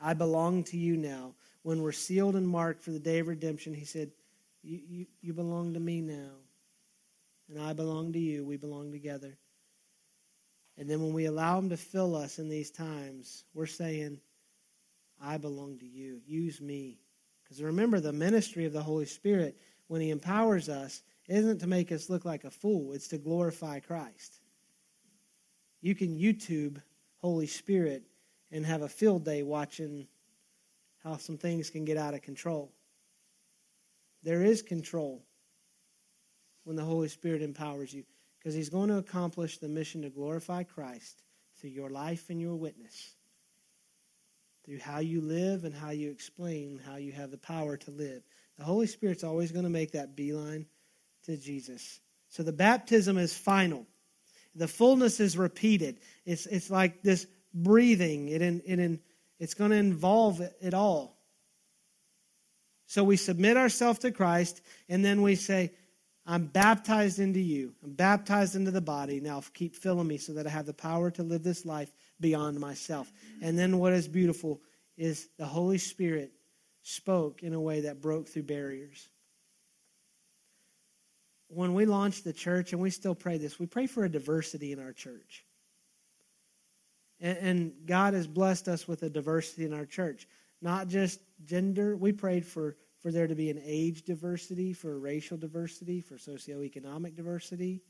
I 0.00 0.14
belong 0.14 0.64
to 0.64 0.76
you 0.76 0.96
now. 0.96 1.34
When 1.62 1.82
we're 1.82 1.92
sealed 1.92 2.36
and 2.36 2.48
marked 2.48 2.82
for 2.82 2.92
the 2.92 2.98
day 2.98 3.18
of 3.18 3.28
redemption, 3.28 3.74
He 3.74 3.84
said, 3.84 4.10
You, 4.62 4.80
you, 4.88 5.06
you 5.20 5.34
belong 5.34 5.74
to 5.74 5.80
me 5.80 6.00
now. 6.00 6.30
And 7.50 7.60
I 7.60 7.72
belong 7.72 8.12
to 8.12 8.18
you. 8.18 8.44
We 8.44 8.56
belong 8.56 8.92
together. 8.92 9.36
And 10.78 10.88
then 10.88 11.02
when 11.02 11.12
we 11.12 11.26
allow 11.26 11.58
Him 11.58 11.68
to 11.70 11.76
fill 11.76 12.14
us 12.14 12.38
in 12.38 12.48
these 12.48 12.70
times, 12.70 13.44
we're 13.52 13.66
saying, 13.66 14.20
I 15.20 15.36
belong 15.36 15.78
to 15.80 15.86
you. 15.86 16.20
Use 16.24 16.60
me. 16.60 17.00
Because 17.42 17.60
remember, 17.60 17.98
the 17.98 18.12
ministry 18.12 18.64
of 18.64 18.72
the 18.72 18.82
Holy 18.82 19.06
Spirit, 19.06 19.58
when 19.88 20.00
He 20.00 20.10
empowers 20.10 20.68
us, 20.68 21.02
isn't 21.28 21.58
to 21.58 21.66
make 21.66 21.90
us 21.90 22.08
look 22.08 22.24
like 22.24 22.44
a 22.44 22.50
fool, 22.50 22.92
it's 22.92 23.08
to 23.08 23.18
glorify 23.18 23.80
Christ. 23.80 24.40
You 25.80 25.94
can 25.94 26.16
YouTube 26.16 26.80
Holy 27.18 27.46
Spirit 27.46 28.04
and 28.52 28.64
have 28.64 28.82
a 28.82 28.88
field 28.88 29.24
day 29.24 29.42
watching 29.42 30.06
how 31.02 31.16
some 31.16 31.36
things 31.36 31.70
can 31.70 31.84
get 31.84 31.96
out 31.96 32.14
of 32.14 32.22
control. 32.22 32.72
There 34.22 34.42
is 34.42 34.62
control 34.62 35.24
when 36.64 36.76
the 36.76 36.84
Holy 36.84 37.08
Spirit 37.08 37.42
empowers 37.42 37.92
you 37.92 38.04
because 38.38 38.54
He's 38.54 38.70
going 38.70 38.88
to 38.88 38.98
accomplish 38.98 39.58
the 39.58 39.68
mission 39.68 40.02
to 40.02 40.10
glorify 40.10 40.62
Christ 40.62 41.22
through 41.60 41.70
your 41.70 41.90
life 41.90 42.30
and 42.30 42.40
your 42.40 42.56
witness, 42.56 43.14
through 44.64 44.78
how 44.78 45.00
you 45.00 45.20
live 45.20 45.64
and 45.64 45.74
how 45.74 45.90
you 45.90 46.10
explain 46.10 46.80
how 46.86 46.96
you 46.96 47.12
have 47.12 47.30
the 47.30 47.38
power 47.38 47.76
to 47.76 47.90
live. 47.90 48.22
The 48.58 48.64
Holy 48.64 48.86
Spirit's 48.86 49.24
always 49.24 49.52
going 49.52 49.64
to 49.64 49.70
make 49.70 49.92
that 49.92 50.16
beeline 50.16 50.66
to 51.24 51.36
Jesus. 51.36 52.00
So 52.28 52.42
the 52.42 52.52
baptism 52.52 53.18
is 53.18 53.36
final. 53.36 53.86
The 54.54 54.68
fullness 54.68 55.20
is 55.20 55.36
repeated. 55.36 55.98
It's, 56.24 56.46
it's 56.46 56.70
like 56.70 57.02
this 57.02 57.26
breathing. 57.54 58.28
It, 58.28 58.42
in, 58.42 58.62
it 58.66 58.78
in, 58.78 59.00
it's 59.38 59.54
going 59.54 59.70
to 59.70 59.76
involve 59.76 60.40
it, 60.40 60.54
it 60.60 60.74
all. 60.74 61.16
So 62.86 63.04
we 63.04 63.16
submit 63.16 63.56
ourselves 63.56 64.00
to 64.00 64.10
Christ, 64.10 64.62
and 64.88 65.04
then 65.04 65.22
we 65.22 65.34
say, 65.34 65.72
I'm 66.28 66.44
baptized 66.44 67.18
into 67.18 67.40
you. 67.40 67.74
I'm 67.82 67.94
baptized 67.94 68.54
into 68.54 68.70
the 68.70 68.80
body. 68.80 69.18
Now 69.18 69.42
keep 69.54 69.74
filling 69.74 70.06
me 70.06 70.18
so 70.18 70.34
that 70.34 70.46
I 70.46 70.50
have 70.50 70.66
the 70.66 70.74
power 70.74 71.10
to 71.12 71.24
live 71.24 71.42
this 71.42 71.66
life 71.66 71.92
beyond 72.20 72.60
myself. 72.60 73.10
And 73.42 73.58
then 73.58 73.78
what 73.78 73.92
is 73.94 74.06
beautiful 74.06 74.60
is 74.96 75.28
the 75.38 75.46
Holy 75.46 75.78
Spirit 75.78 76.32
spoke 76.82 77.42
in 77.42 77.54
a 77.54 77.60
way 77.60 77.80
that 77.80 78.00
broke 78.00 78.28
through 78.28 78.44
barriers 78.44 79.08
when 81.48 81.74
we 81.74 81.86
launched 81.86 82.24
the 82.24 82.32
church, 82.32 82.72
and 82.72 82.80
we 82.80 82.90
still 82.90 83.14
pray 83.14 83.38
this, 83.38 83.58
we 83.58 83.66
pray 83.66 83.86
for 83.86 84.04
a 84.04 84.08
diversity 84.08 84.72
in 84.72 84.80
our 84.80 84.92
church. 84.92 85.44
And, 87.20 87.38
and, 87.38 87.72
God 87.86 88.14
has 88.14 88.26
blessed 88.26 88.68
us 88.68 88.86
with 88.86 89.02
a 89.02 89.10
diversity 89.10 89.64
in 89.64 89.74
our 89.74 89.86
church. 89.86 90.28
Not 90.62 90.86
just 90.86 91.20
gender. 91.44 91.96
We 91.96 92.12
prayed 92.12 92.46
for, 92.46 92.76
for 93.00 93.12
there 93.12 93.26
to 93.26 93.34
be 93.34 93.50
an 93.50 93.60
age 93.64 94.02
diversity, 94.02 94.72
for 94.72 94.98
racial 94.98 95.36
diversity, 95.36 96.00
for 96.00 96.16
socioeconomic 96.16 97.16
diversity, 97.16 97.82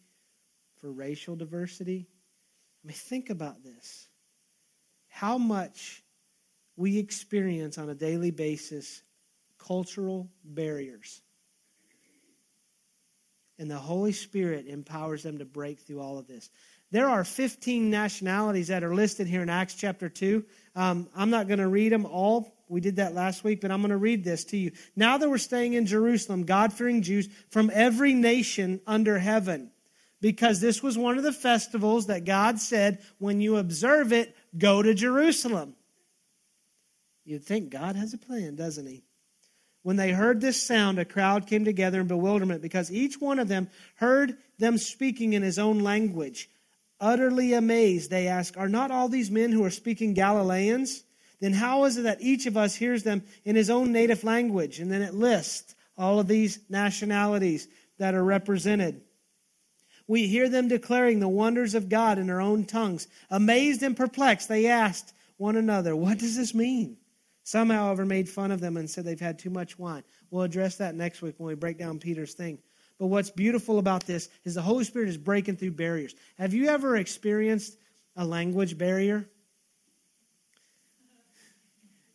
for 0.77 0.93
racial 0.93 1.37
diversity. 1.37 2.07
I 2.85 2.89
mean, 2.89 2.95
think 2.95 3.31
about 3.31 3.63
this. 3.65 4.09
How 5.09 5.39
much 5.39 6.03
we 6.77 6.99
experience 6.99 7.79
on 7.79 7.89
a 7.89 7.95
daily 7.95 8.31
basis 8.31 9.03
cultural 9.59 10.31
barriers 10.45 11.23
and 13.59 13.71
the 13.71 13.77
Holy 13.77 14.13
Spirit 14.13 14.67
empowers 14.69 15.23
them 15.23 15.39
to 15.39 15.45
break 15.45 15.81
through 15.81 16.01
all 16.01 16.19
of 16.19 16.27
this. 16.27 16.51
There 16.91 17.09
are 17.09 17.25
15 17.25 17.91
nationalities 17.91 18.69
that 18.69 18.85
are 18.85 18.95
listed 18.95 19.27
here 19.27 19.43
in 19.43 19.51
Acts 19.51 19.75
chapter 19.75 20.09
2. 20.09 20.45
Um, 20.75 21.09
I'm 21.15 21.31
not 21.31 21.49
going 21.49 21.59
to 21.59 21.69
read 21.69 21.93
them 21.93 22.07
all. 22.07 22.55
We 22.69 22.81
did 22.81 22.97
that 22.97 23.15
last 23.15 23.45
week, 23.45 23.61
but 23.61 23.71
I'm 23.71 23.81
going 23.81 23.91
to 23.91 23.97
read 23.97 24.25
this 24.25 24.45
to 24.47 24.57
you. 24.57 24.73
Now 24.95 25.19
that 25.19 25.29
we're 25.29 25.39
staying 25.39 25.73
in 25.73 25.87
Jerusalem, 25.87 26.45
God 26.45 26.73
fearing 26.73 27.03
Jews 27.03 27.29
from 27.51 27.71
every 27.73 28.13
nation 28.13 28.81
under 28.87 29.19
heaven, 29.19 29.71
because 30.21 30.61
this 30.61 30.83
was 30.83 30.99
one 30.99 31.17
of 31.17 31.25
the 31.25 31.33
festivals 31.33 32.07
that 32.07 32.25
God 32.25 32.59
said, 32.59 32.99
when 33.19 33.41
you 33.41 33.57
observe 33.57 34.13
it, 34.13 34.37
go 34.57 34.83
to 34.83 34.93
Jerusalem. 34.93 35.75
You'd 37.25 37.45
think 37.45 37.71
God 37.71 37.97
has 37.97 38.15
a 38.15 38.19
plan, 38.19 38.57
doesn't 38.57 38.87
he? 38.87 39.05
When 39.83 39.97
they 39.97 40.13
heard 40.13 40.41
this 40.41 40.61
sound, 40.61 40.99
a 40.99 41.05
crowd 41.05 41.47
came 41.47 41.65
together 41.65 42.01
in 42.01 42.09
bewilderment 42.09 42.61
because 42.61 42.93
each 42.93 43.21
one 43.21 43.39
of 43.39 43.49
them 43.49 43.71
heard 43.97 44.37
them 44.59 44.77
speaking 44.77 45.33
in 45.33 45.43
his 45.43 45.59
own 45.59 45.81
language. 45.81 46.51
Utterly 47.01 47.53
amazed, 47.55 48.11
they 48.11 48.27
asked, 48.27 48.57
Are 48.57 48.69
not 48.69 48.91
all 48.91 49.09
these 49.09 49.31
men 49.31 49.53
who 49.53 49.65
are 49.65 49.71
speaking 49.71 50.15
Galileans? 50.15 51.05
Then 51.41 51.53
how 51.53 51.85
is 51.85 51.97
it 51.97 52.03
that 52.03 52.21
each 52.21 52.47
of 52.47 52.57
us 52.57 52.75
hears 52.75 53.03
them 53.03 53.23
in 53.45 53.57
his 53.57 53.71
own 53.71 53.93
native 53.93 54.25
language? 54.25 54.81
And 54.81 54.91
then 54.91 55.03
it 55.03 55.15
lists 55.15 55.75
all 55.97 56.19
of 56.19 56.29
these 56.29 56.59
nationalities 56.69 57.69
that 57.99 58.15
are 58.15 58.25
represented. 58.25 59.03
We 60.07 60.27
hear 60.27 60.49
them 60.49 60.69
declaring 60.69 61.21
the 61.21 61.29
wonders 61.29 61.75
of 61.75 61.89
God 61.89 62.19
in 62.19 62.27
their 62.27 62.41
own 62.41 62.65
tongues. 62.65 63.07
Amazed 63.31 63.83
and 63.83 63.97
perplexed, 63.97 64.49
they 64.49 64.67
asked 64.67 65.13
one 65.37 65.57
another, 65.57 65.95
What 65.95 66.19
does 66.19 66.37
this 66.37 66.55
mean? 66.55 66.97
Some, 67.45 67.71
however, 67.71 68.05
made 68.05 68.29
fun 68.29 68.51
of 68.51 68.61
them 68.61 68.77
and 68.77 68.89
said 68.89 69.05
they've 69.05 69.19
had 69.19 69.39
too 69.39 69.51
much 69.51 69.79
wine. 69.79 70.05
We'll 70.31 70.43
address 70.43 70.77
that 70.77 70.95
next 70.95 71.23
week 71.23 71.35
when 71.39 71.49
we 71.49 71.55
break 71.55 71.79
down 71.79 71.99
Peter's 71.99 72.35
thing. 72.35 72.59
But 72.99 73.07
what's 73.07 73.31
beautiful 73.31 73.79
about 73.79 74.07
this 74.07 74.29
is 74.45 74.55
the 74.55 74.63
Holy 74.63 74.85
Spirit 74.85 75.09
is 75.09 75.17
breaking 75.17 75.57
through 75.57 75.71
barriers. 75.73 76.15
Have 76.37 76.53
you 76.53 76.69
ever 76.69 76.97
experienced 76.97 77.77
a 78.17 78.25
language 78.25 78.77
barrier? 78.77 79.29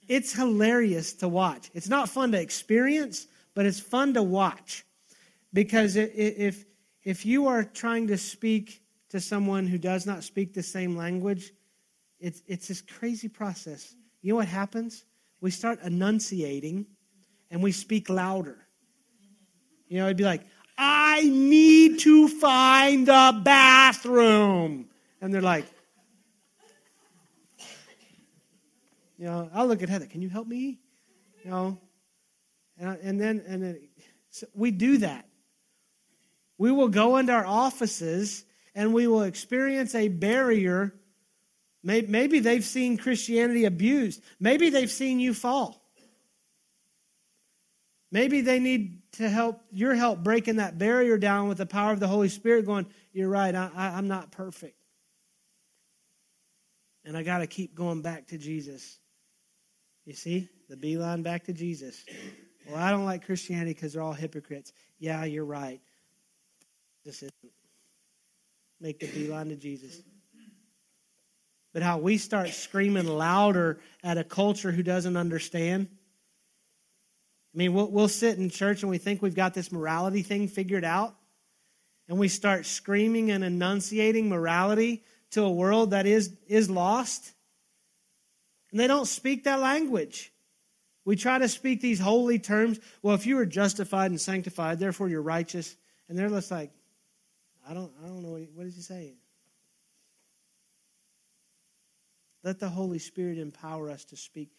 It's 0.08 0.34
hilarious 0.34 1.14
to 1.14 1.28
watch. 1.28 1.70
It's 1.74 1.90
not 1.90 2.10
fun 2.10 2.32
to 2.32 2.42
experience, 2.42 3.28
but 3.54 3.66
it's 3.66 3.80
fun 3.80 4.14
to 4.16 4.24
watch. 4.24 4.86
Because 5.54 5.96
if, 5.96 6.66
if 7.04 7.26
you 7.26 7.48
are 7.48 7.64
trying 7.64 8.08
to 8.08 8.18
speak 8.18 8.82
to 9.10 9.20
someone 9.20 9.68
who 9.68 9.78
does 9.78 10.06
not 10.06 10.24
speak 10.24 10.54
the 10.54 10.64
same 10.64 10.98
language, 10.98 11.52
it's, 12.20 12.42
it's 12.48 12.68
this 12.68 12.82
crazy 12.82 13.28
process. 13.28 13.96
You 14.22 14.32
know 14.32 14.38
what 14.38 14.48
happens? 14.48 15.06
we 15.44 15.52
start 15.52 15.82
enunciating 15.84 16.86
and 17.52 17.62
we 17.62 17.74
speak 17.74 18.10
louder. 18.10 18.66
You 19.90 19.98
know, 19.98 20.06
it'd 20.06 20.16
be 20.16 20.24
like, 20.24 20.44
I 20.78 21.22
need 21.24 22.00
to 22.00 22.30
find 22.30 23.06
the 23.06 23.42
bathroom. 23.44 24.88
And 25.20 25.34
they're 25.34 25.42
like, 25.42 25.66
you 29.24 29.30
know, 29.30 29.50
I'll 29.54 29.68
look 29.68 29.82
at 29.82 29.88
Heather, 29.88 30.06
can 30.06 30.22
you 30.22 30.28
help 30.30 30.48
me? 30.48 30.80
You 31.46 31.52
know, 31.52 31.78
and, 32.78 32.98
and 33.02 33.22
then, 33.22 33.44
and 33.48 33.64
then 33.64 33.80
so 34.30 34.48
we 34.54 34.72
do 34.72 34.98
that. 34.98 35.28
We 36.58 36.72
will 36.72 36.90
go 36.90 37.16
into 37.18 37.32
our 37.32 37.46
offices 37.46 38.44
and 38.76 38.94
we 38.94 39.08
will 39.08 39.24
experience 39.24 39.96
a 39.96 40.10
barrier 40.10 40.94
Maybe 41.84 42.40
they've 42.40 42.64
seen 42.64 42.98
Christianity 42.98 43.66
abused. 43.66 44.24
Maybe 44.40 44.70
they've 44.70 44.90
seen 44.90 45.20
you 45.20 45.34
fall. 45.34 45.82
Maybe 48.10 48.40
they 48.42 48.60
need 48.60 49.02
to 49.14 49.28
help 49.28 49.62
your 49.72 49.94
help 49.94 50.24
breaking 50.24 50.58
that 50.58 50.78
barrier 50.78 51.18
down 51.18 51.50
with 51.50 51.58
the 51.58 51.66
power 51.66 51.92
of 51.92 52.00
the 52.00 52.08
Holy 52.08 52.30
Spirit, 52.30 52.66
going, 52.66 52.86
You're 53.12 53.28
right, 53.28 53.54
I, 53.54 53.98
am 53.98 54.08
not 54.08 54.32
perfect. 54.32 54.78
And 57.04 57.18
I 57.18 57.24
got 57.24 57.40
to 57.40 57.48
keep 57.48 57.76
going 57.76 58.02
back 58.02 58.28
to 58.28 58.38
Jesus. 58.38 58.98
You 60.06 60.14
see, 60.14 60.50
the 60.70 60.76
beeline 60.76 61.24
back 61.24 61.46
to 61.46 61.54
Jesus. 61.54 62.04
Well, 62.68 62.78
I 62.78 62.92
don't 62.92 63.06
like 63.06 63.26
Christianity 63.26 63.74
because 63.74 63.94
they're 63.94 64.02
all 64.02 64.14
hypocrites. 64.14 64.74
Yeah, 65.00 65.24
you're 65.26 65.46
right. 65.46 65.82
This 67.06 67.18
isn't. 67.18 67.34
Make 68.82 69.00
the 69.00 69.08
beeline 69.08 69.50
to 69.50 69.56
Jesus. 69.56 70.02
but 71.74 71.82
how 71.82 71.98
we 71.98 72.18
start 72.18 72.50
screaming 72.50 73.08
louder 73.08 73.80
at 74.04 74.18
a 74.18 74.24
culture 74.24 74.72
who 74.72 74.84
doesn't 74.84 75.18
understand. 75.18 75.88
I 77.54 77.58
mean, 77.58 77.74
we'll, 77.74 77.90
we'll 77.90 78.08
sit 78.08 78.38
in 78.38 78.50
church 78.50 78.84
and 78.84 78.90
we 78.90 79.00
think 79.00 79.22
we've 79.22 79.36
got 79.36 79.54
this 79.54 79.72
morality 79.72 80.22
thing 80.22 80.48
figured 80.48 80.84
out, 80.86 81.16
and 82.08 82.18
we 82.18 82.28
start 82.28 82.66
screaming 82.66 83.32
and 83.32 83.44
enunciating 83.44 84.30
morality 84.30 85.04
to 85.32 85.44
a 85.44 85.52
world 85.52 85.92
that 85.92 86.06
is, 86.06 86.36
is 86.48 86.70
lost. 86.70 87.34
And 88.74 88.80
they 88.80 88.88
don't 88.88 89.06
speak 89.06 89.44
that 89.44 89.60
language. 89.60 90.34
We 91.06 91.16
try 91.16 91.38
to 91.38 91.48
speak 91.48 91.80
these 91.80 92.00
holy 92.00 92.40
terms. 92.40 92.80
Well, 93.04 93.14
if 93.14 93.28
you 93.28 93.38
are 93.38 93.46
justified 93.46 94.10
and 94.10 94.20
sanctified, 94.20 94.80
therefore 94.80 95.10
you're 95.10 95.22
righteous. 95.22 95.76
And 96.10 96.18
they're 96.18 96.28
just 96.28 96.50
like, 96.50 96.72
I 97.70 97.76
don't, 97.76 97.92
I 98.04 98.08
don't 98.08 98.24
know. 98.24 98.32
What, 98.32 98.42
he, 98.42 98.48
what 98.52 98.66
is 98.66 98.76
he 98.76 98.82
saying? 98.82 99.14
Let 102.44 102.60
the 102.60 102.68
Holy 102.68 102.98
Spirit 102.98 103.38
empower 103.38 103.92
us 103.92 104.06
to 104.06 104.18
speak. 104.18 104.50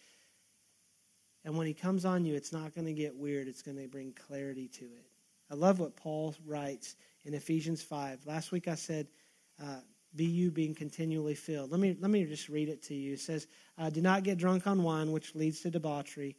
And 1.45 1.59
when 1.59 1.67
he 1.67 1.75
comes 1.75 2.05
on 2.05 2.25
you, 2.25 2.37
it's 2.37 2.53
not 2.53 2.73
going 2.73 2.87
to 2.87 2.93
get 2.93 3.17
weird. 3.17 3.49
It's 3.49 3.63
going 3.63 3.79
to 3.79 3.89
bring 3.89 4.13
clarity 4.13 4.69
to 4.69 4.85
it. 4.85 5.07
I 5.51 5.55
love 5.55 5.81
what 5.81 5.97
Paul 5.97 6.37
writes 6.47 6.95
in 7.25 7.35
Ephesians 7.35 7.83
5. 7.83 8.27
Last 8.27 8.53
week 8.53 8.69
I 8.69 8.77
said, 8.77 9.09
uh, 9.61 9.81
be 10.17 10.25
you 10.25 10.51
being 10.51 10.75
continually 10.75 11.35
filled. 11.35 11.71
Let 11.71 11.81
me, 11.81 11.97
let 12.01 12.11
me 12.11 12.25
just 12.25 12.49
read 12.49 12.69
it 12.69 12.83
to 12.85 12.95
you. 12.95 13.15
It 13.15 13.21
says, 13.21 13.47
uh, 13.79 13.91
Do 13.91 14.01
not 14.01 14.23
get 14.23 14.39
drunk 14.39 14.67
on 14.67 14.83
wine, 14.83 15.13
which 15.13 15.35
leads 15.35 15.61
to 15.61 15.71
debauchery. 15.71 16.37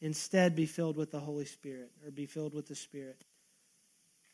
Instead, 0.00 0.56
be 0.56 0.66
filled 0.66 0.96
with 0.96 1.10
the 1.10 1.20
Holy 1.20 1.44
Spirit, 1.44 1.90
or 2.04 2.10
be 2.10 2.26
filled 2.26 2.54
with 2.54 2.66
the 2.66 2.74
Spirit. 2.74 3.24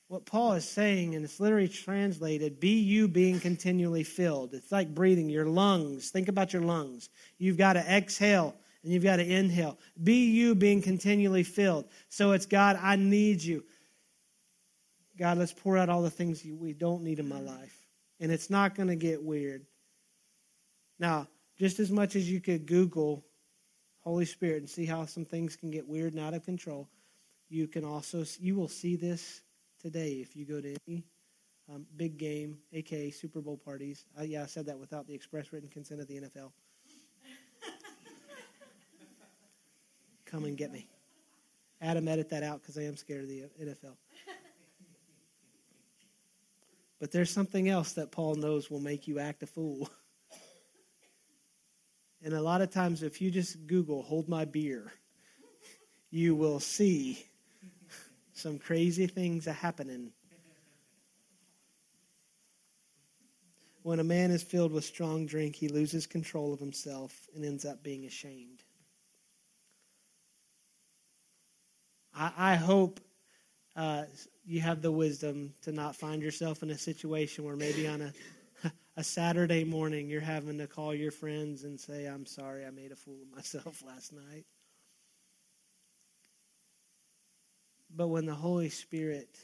What 0.09 0.25
Paul 0.25 0.55
is 0.55 0.67
saying, 0.67 1.15
and 1.15 1.25
it's 1.25 1.39
literally 1.39 1.69
translated, 1.69 2.59
be 2.59 2.81
you 2.81 3.07
being 3.07 3.39
continually 3.39 4.03
filled. 4.03 4.55
It's 4.55 4.73
like 4.73 4.95
breathing, 4.95 5.29
your 5.29 5.45
lungs. 5.45 6.11
Think 6.11 6.29
about 6.29 6.55
your 6.55 6.63
lungs. 6.63 7.11
You've 7.37 7.59
got 7.59 7.75
to 7.75 7.81
exhale 7.81 8.57
and 8.83 8.91
you've 8.91 9.03
got 9.03 9.17
to 9.17 9.31
inhale. 9.31 9.79
Be 10.03 10.31
you 10.31 10.55
being 10.55 10.81
continually 10.81 11.43
filled. 11.43 11.85
So 12.09 12.33
it's 12.33 12.47
God, 12.47 12.79
I 12.81 12.97
need 12.97 13.43
you. 13.43 13.65
God, 15.19 15.37
let's 15.37 15.53
pour 15.53 15.77
out 15.77 15.91
all 15.91 16.01
the 16.01 16.09
things 16.09 16.43
we 16.43 16.73
don't 16.73 17.03
need 17.03 17.19
in 17.19 17.29
my 17.29 17.41
life 17.41 17.78
and 18.21 18.33
it's 18.33 18.51
not 18.51 18.75
going 18.75 18.89
to 18.89 18.97
get 18.97 19.23
weird. 19.23 19.65
Now, 20.99 21.29
just 21.59 21.79
as 21.81 21.91
much 21.91 22.17
as 22.17 22.31
you 22.31 22.41
could 22.41 22.67
Google 22.67 23.25
Holy 24.01 24.25
Spirit 24.25 24.59
and 24.59 24.71
see 24.71 24.85
how 24.87 25.05
some 25.07 25.25
things 25.25 25.57
can 25.57 25.71
get 25.71 25.87
weird 25.87 26.15
and 26.15 26.23
out 26.23 26.35
of 26.35 26.45
control, 26.45 26.89
you 27.49 27.67
can 27.67 27.85
also 27.85 28.25
you 28.39 28.55
will 28.55 28.69
see 28.69 28.97
this 28.97 29.43
today 29.81 30.15
if 30.15 30.37
you 30.37 30.45
go 30.45 30.61
to 30.61 30.77
any 30.87 31.05
um, 31.73 31.87
big 31.97 32.17
game, 32.19 32.59
aka 32.73 33.11
Super 33.11 33.41
Bowl 33.41 33.57
parties. 33.57 34.05
Uh, 34.19 34.23
yeah, 34.23 34.43
I 34.43 34.47
said 34.47 34.67
that 34.67 34.79
without 34.79 35.07
the 35.07 35.15
express 35.15 35.53
written 35.53 35.69
consent 35.69 36.01
of 36.01 36.09
the 36.09 36.21
NFL. 36.21 36.51
Come 40.27 40.45
and 40.45 40.57
get 40.57 40.73
me. 40.73 40.89
Adam, 41.81 42.09
edit 42.09 42.29
that 42.31 42.43
out 42.43 42.61
because 42.61 42.77
I 42.77 42.83
am 42.83 42.97
scared 42.97 43.23
of 43.23 43.29
the 43.29 43.45
NFL. 43.63 43.97
But 47.01 47.13
there's 47.13 47.31
something 47.31 47.69
else 47.69 47.93
that 47.93 48.11
Paul 48.11 48.35
knows 48.35 48.71
will 48.71 48.81
make 48.81 49.07
you 49.07 49.19
act 49.19 49.43
a 49.43 49.47
fool. 49.47 49.91
And 52.21 52.35
a 52.35 52.43
lot 52.43 52.63
of 52.63 52.71
times, 52.71 53.05
if 53.05 53.21
you 53.21 53.31
just 53.31 53.69
Google, 53.69 54.03
hold 54.03 54.29
my 54.29 54.45
beer, 54.45 54.93
you 56.11 56.35
will 56.35 56.59
see 56.59 57.25
some 58.33 58.59
crazy 58.59 59.07
things 59.07 59.47
are 59.47 59.53
happening. 59.53 60.11
When 63.83 64.01
a 64.01 64.05
man 64.05 64.33
is 64.33 64.43
filled 64.43 64.73
with 64.73 64.85
strong 64.85 65.27
drink, 65.27 65.55
he 65.55 65.69
loses 65.69 66.07
control 66.07 66.53
of 66.53 66.59
himself 66.59 67.29
and 67.35 67.45
ends 67.45 67.65
up 67.65 67.83
being 67.83 68.05
ashamed. 68.05 68.65
I, 72.15 72.33
I 72.37 72.55
hope 72.57 73.01
uh, 73.79 74.03
you 74.45 74.61
have 74.61 74.83
the 74.83 74.91
wisdom 74.91 75.55
to 75.63 75.71
not 75.71 75.95
find 75.95 76.21
yourself 76.21 76.65
in 76.65 76.71
a 76.71 76.77
situation 76.77 77.45
where 77.45 77.55
maybe 77.55 77.87
on 77.87 78.03
a 78.03 78.13
a 78.97 79.05
Saturday 79.05 79.63
morning 79.63 80.09
you're 80.09 80.21
having 80.21 80.59
to 80.59 80.67
call 80.67 80.93
your 80.93 81.13
friends 81.13 81.63
and 81.63 81.79
say, 81.79 82.07
"I'm 82.07 82.27
sorry, 82.27 82.67
I 82.67 82.71
made 82.71 82.91
a 82.91 82.97
fool 82.97 83.23
of 83.23 83.37
myself 83.37 83.85
last 83.87 84.13
night." 84.13 84.45
But 87.95 88.09
when 88.09 88.27
the 88.27 88.35
Holy 88.35 88.69
Spirit 88.69 89.39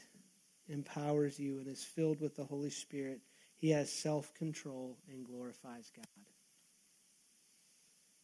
empowers 0.67 1.39
you 1.39 1.59
and 1.59 1.67
is 1.67 1.83
filled 1.83 2.19
with 2.19 2.35
the 2.35 2.43
Holy 2.43 2.69
Spirit, 2.69 3.21
he 3.55 3.69
has 3.69 3.91
self-control 3.91 4.97
and 5.09 5.25
glorifies 5.25 5.91
God. 5.95 6.05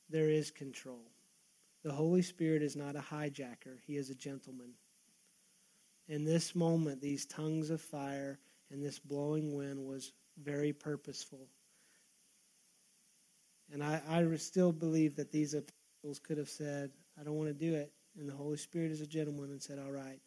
There 0.09 0.29
is 0.29 0.51
control. 0.51 1.09
The 1.83 1.93
Holy 1.93 2.21
Spirit 2.21 2.61
is 2.61 2.75
not 2.75 2.97
a 2.97 2.99
hijacker, 2.99 3.79
he 3.87 3.95
is 3.95 4.09
a 4.09 4.15
gentleman 4.15 4.73
in 6.11 6.25
this 6.25 6.53
moment, 6.55 6.99
these 6.99 7.25
tongues 7.25 7.69
of 7.69 7.79
fire 7.79 8.37
and 8.69 8.83
this 8.83 8.99
blowing 8.99 9.55
wind 9.55 9.79
was 9.79 10.11
very 10.43 10.73
purposeful. 10.73 11.47
And 13.71 13.81
I, 13.81 14.01
I 14.09 14.35
still 14.35 14.73
believe 14.73 15.15
that 15.15 15.31
these 15.31 15.53
apostles 15.53 16.19
could 16.21 16.37
have 16.37 16.49
said, 16.49 16.91
I 17.17 17.23
don't 17.23 17.37
want 17.37 17.47
to 17.47 17.53
do 17.53 17.73
it. 17.75 17.93
And 18.19 18.27
the 18.27 18.35
Holy 18.35 18.57
Spirit 18.57 18.91
is 18.91 18.99
a 18.99 19.07
gentleman 19.07 19.51
and 19.51 19.61
said, 19.61 19.79
All 19.79 19.93
right. 19.93 20.19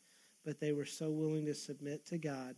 But 0.43 0.59
they 0.59 0.73
were 0.73 0.87
so 0.87 1.11
willing 1.11 1.45
to 1.45 1.55
submit 1.55 2.07
to 2.07 2.17
God 2.17 2.57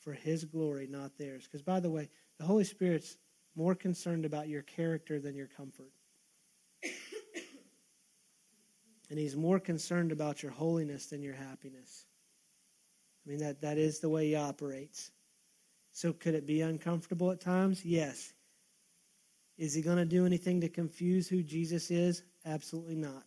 for 0.00 0.12
His 0.12 0.44
glory, 0.44 0.88
not 0.88 1.16
theirs. 1.16 1.44
Because, 1.44 1.62
by 1.62 1.78
the 1.78 1.90
way, 1.90 2.08
the 2.40 2.46
Holy 2.46 2.64
Spirit's 2.64 3.16
more 3.54 3.76
concerned 3.76 4.24
about 4.24 4.48
your 4.48 4.62
character 4.62 5.20
than 5.20 5.36
your 5.36 5.46
comfort. 5.56 5.92
and 9.08 9.20
He's 9.20 9.36
more 9.36 9.60
concerned 9.60 10.10
about 10.10 10.42
your 10.42 10.50
holiness 10.50 11.06
than 11.06 11.22
your 11.22 11.34
happiness. 11.34 12.06
I 13.26 13.30
mean, 13.30 13.38
that, 13.40 13.60
that 13.62 13.78
is 13.78 13.98
the 13.98 14.08
way 14.08 14.28
he 14.28 14.36
operates. 14.36 15.10
So, 15.92 16.12
could 16.12 16.34
it 16.34 16.46
be 16.46 16.60
uncomfortable 16.60 17.30
at 17.32 17.40
times? 17.40 17.84
Yes. 17.84 18.32
Is 19.58 19.74
he 19.74 19.82
going 19.82 19.96
to 19.96 20.04
do 20.04 20.26
anything 20.26 20.60
to 20.60 20.68
confuse 20.68 21.28
who 21.28 21.42
Jesus 21.42 21.90
is? 21.90 22.22
Absolutely 22.44 22.94
not. 22.94 23.24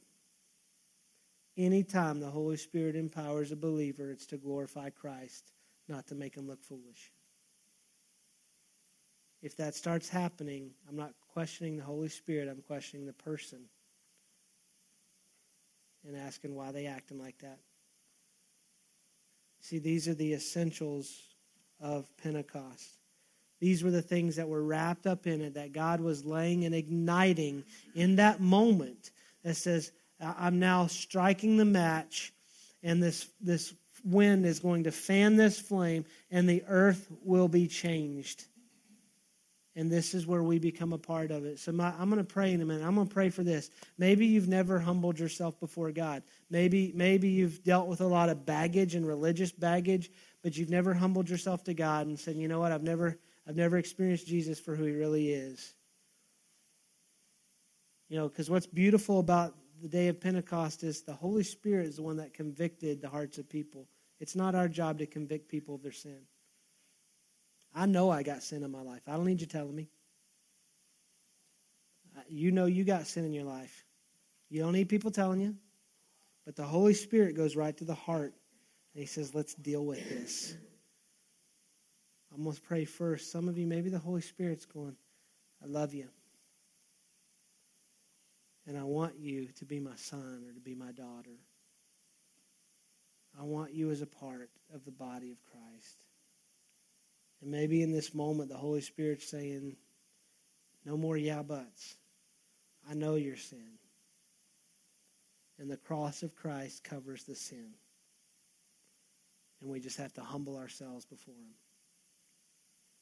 Anytime 1.58 2.20
the 2.20 2.30
Holy 2.30 2.56
Spirit 2.56 2.96
empowers 2.96 3.52
a 3.52 3.56
believer, 3.56 4.12
it's 4.12 4.28
to 4.28 4.38
glorify 4.38 4.92
Christ, 4.92 5.52
not 5.88 6.08
to 6.08 6.16
make 6.16 6.36
him 6.36 6.48
look 6.48 6.64
foolish. 6.64 7.12
If 9.42 9.58
that 9.58 9.76
starts 9.76 10.08
happening, 10.08 10.72
I'm 10.88 10.96
not 10.96 11.14
questioning 11.34 11.78
the 11.78 11.84
Holy 11.84 12.10
Spirit, 12.10 12.48
I'm 12.50 12.62
questioning 12.62 13.06
the 13.06 13.14
person 13.14 13.62
and 16.08 16.16
asking 16.16 16.56
why 16.56 16.72
they 16.72 16.86
acting 16.86 17.20
like 17.20 17.40
that. 17.40 17.60
See, 19.62 19.80
these 19.80 20.08
are 20.08 20.14
the 20.14 20.34
essentials 20.34 21.22
of 21.80 22.08
Pentecost. 22.18 22.98
These 23.60 23.84
were 23.84 23.92
the 23.92 24.02
things 24.02 24.38
that 24.38 24.48
were 24.48 24.64
wrapped 24.64 25.06
up 25.06 25.28
in 25.28 25.42
it 25.42 25.54
that 25.56 25.74
God 25.74 26.00
was 26.00 26.26
laying 26.26 26.66
and 26.66 26.74
igniting 26.74 27.64
in 27.94 28.16
that 28.16 28.40
moment 28.40 29.12
that 29.44 29.56
says, 29.56 29.92
I'm 30.22 30.60
now 30.60 30.88
striking 30.88 31.58
the 31.58 31.66
match, 31.66 32.34
and 32.84 33.02
this, 33.02 33.30
this 33.42 33.74
wind 34.04 34.46
is 34.46 34.60
going 34.60 34.84
to 34.86 34.92
fan 34.92 35.36
this 35.36 35.60
flame, 35.60 36.06
and 36.32 36.48
the 36.48 36.64
earth 36.68 37.08
will 37.24 37.48
be 37.48 37.68
changed. 37.68 38.46
And 39.76 39.92
this 39.92 40.14
is 40.14 40.26
where 40.26 40.44
we 40.44 40.58
become 40.60 40.94
a 40.94 40.98
part 40.98 41.32
of 41.32 41.46
it. 41.46 41.60
So 41.60 41.72
my, 41.72 41.94
I'm 41.98 42.10
going 42.10 42.18
to 42.18 42.24
pray 42.24 42.54
in 42.54 42.62
a 42.62 42.66
minute. 42.66 42.86
I'm 42.86 42.96
going 42.96 43.08
to 43.08 43.14
pray 43.14 43.30
for 43.30 43.44
this. 43.44 43.70
Maybe 43.98 44.26
you've 44.26 44.48
never 44.48 44.80
humbled 44.80 45.20
yourself 45.20 45.60
before 45.60 45.92
God. 45.92 46.24
Maybe 46.50 46.92
maybe 46.96 47.30
you've 47.30 47.64
dealt 47.64 47.88
with 47.88 48.02
a 48.02 48.08
lot 48.08 48.30
of 48.30 48.46
baggage 48.46 48.96
and 48.96 49.08
religious 49.08 49.52
baggage, 49.52 50.12
but 50.44 50.58
you've 50.58 50.70
never 50.70 50.94
humbled 50.94 51.30
yourself 51.30 51.64
to 51.66 51.74
God 51.74 52.08
and 52.08 52.20
said, 52.20 52.36
"You 52.36 52.48
know 52.48 52.60
what? 52.60 52.72
I've 52.72 52.84
never 52.84 53.20
I've 53.48 53.56
never 53.56 53.78
experienced 53.78 54.28
Jesus 54.28 54.60
for 54.60 54.76
who 54.76 54.86
he 54.86 54.94
really 54.94 55.32
is." 55.32 55.74
You 58.10 58.18
know, 58.18 58.28
because 58.28 58.50
what's 58.50 58.68
beautiful 58.68 59.20
about 59.20 59.56
the 59.82 59.88
day 59.88 60.08
of 60.08 60.20
Pentecost 60.20 60.84
is 60.84 61.04
the 61.04 61.14
Holy 61.14 61.44
Spirit 61.44 61.86
is 61.86 61.98
the 61.98 62.02
one 62.02 62.18
that 62.18 62.34
convicted 62.34 63.02
the 63.02 63.08
hearts 63.08 63.38
of 63.38 63.48
people. 63.48 63.88
It's 64.20 64.36
not 64.36 64.56
our 64.56 64.68
job 64.68 64.98
to 65.00 65.06
convict 65.06 65.48
people 65.48 65.76
of 65.76 65.84
their 65.84 65.92
sin. 65.92 66.20
I 67.74 67.86
know 67.86 68.10
I 68.10 68.24
got 68.24 68.44
sin 68.44 68.64
in 68.64 68.72
my 68.72 68.82
life. 68.82 69.02
I 69.08 69.12
don't 69.12 69.26
need 69.26 69.42
you 69.42 69.48
telling 69.48 69.76
me. 69.76 69.90
You 72.28 72.52
know 72.52 72.66
you 72.66 72.84
got 72.84 73.08
sin 73.08 73.26
in 73.26 73.34
your 73.34 73.46
life. 73.46 73.86
You 74.50 74.62
don't 74.62 74.74
need 74.74 74.90
people 74.90 75.12
telling 75.12 75.40
you. 75.40 75.56
But 76.46 76.56
the 76.56 76.64
Holy 76.64 76.94
Spirit 76.94 77.36
goes 77.36 77.56
right 77.56 77.76
to 77.78 77.86
the 77.86 77.94
heart 77.94 78.34
and 78.94 79.02
He 79.02 79.06
says, 79.06 79.36
let's 79.36 79.54
deal 79.54 79.86
with 79.86 80.08
this. 80.10 80.56
I'm 82.34 82.44
going 82.44 82.56
to 82.56 82.62
pray 82.62 82.86
first. 82.86 83.32
Some 83.32 83.48
of 83.48 83.58
you, 83.58 83.68
maybe 83.68 83.90
the 83.90 84.00
Holy 84.00 84.22
Spirit's 84.22 84.66
going, 84.66 84.96
I 85.64 85.68
love 85.68 85.94
you. 85.94 86.08
And 88.68 88.78
I 88.78 88.84
want 88.84 89.20
you 89.20 89.48
to 89.58 89.66
be 89.66 89.80
my 89.80 89.96
son 89.96 90.44
or 90.48 90.54
to 90.54 90.60
be 90.60 90.76
my 90.76 90.92
daughter. 90.92 91.38
I 93.40 93.44
want 93.44 93.74
you 93.74 93.90
as 93.90 94.02
a 94.02 94.08
part 94.08 94.50
of 94.74 94.86
the 94.86 94.92
body 94.92 95.32
of 95.32 95.38
Christ. 95.44 96.04
And 97.42 97.52
maybe 97.52 97.82
in 97.82 97.92
this 97.92 98.14
moment, 98.14 98.50
the 98.50 98.58
Holy 98.58 98.82
Spirit's 98.82 99.30
saying, 99.30 99.78
No 100.86 100.98
more 100.98 101.18
yeah 101.18 101.42
buts. 101.42 101.96
I 102.90 102.94
know 102.94 103.16
your 103.16 103.38
sin. 103.38 103.78
And 105.58 105.70
the 105.70 105.78
cross 105.78 106.24
of 106.24 106.36
Christ 106.36 106.84
covers 106.84 107.24
the 107.24 107.36
sin. 107.36 107.74
And 109.62 109.70
we 109.70 109.80
just 109.80 109.98
have 109.98 110.14
to 110.14 110.22
humble 110.22 110.58
ourselves 110.58 111.06
before 111.06 111.36
Him. 111.36 111.56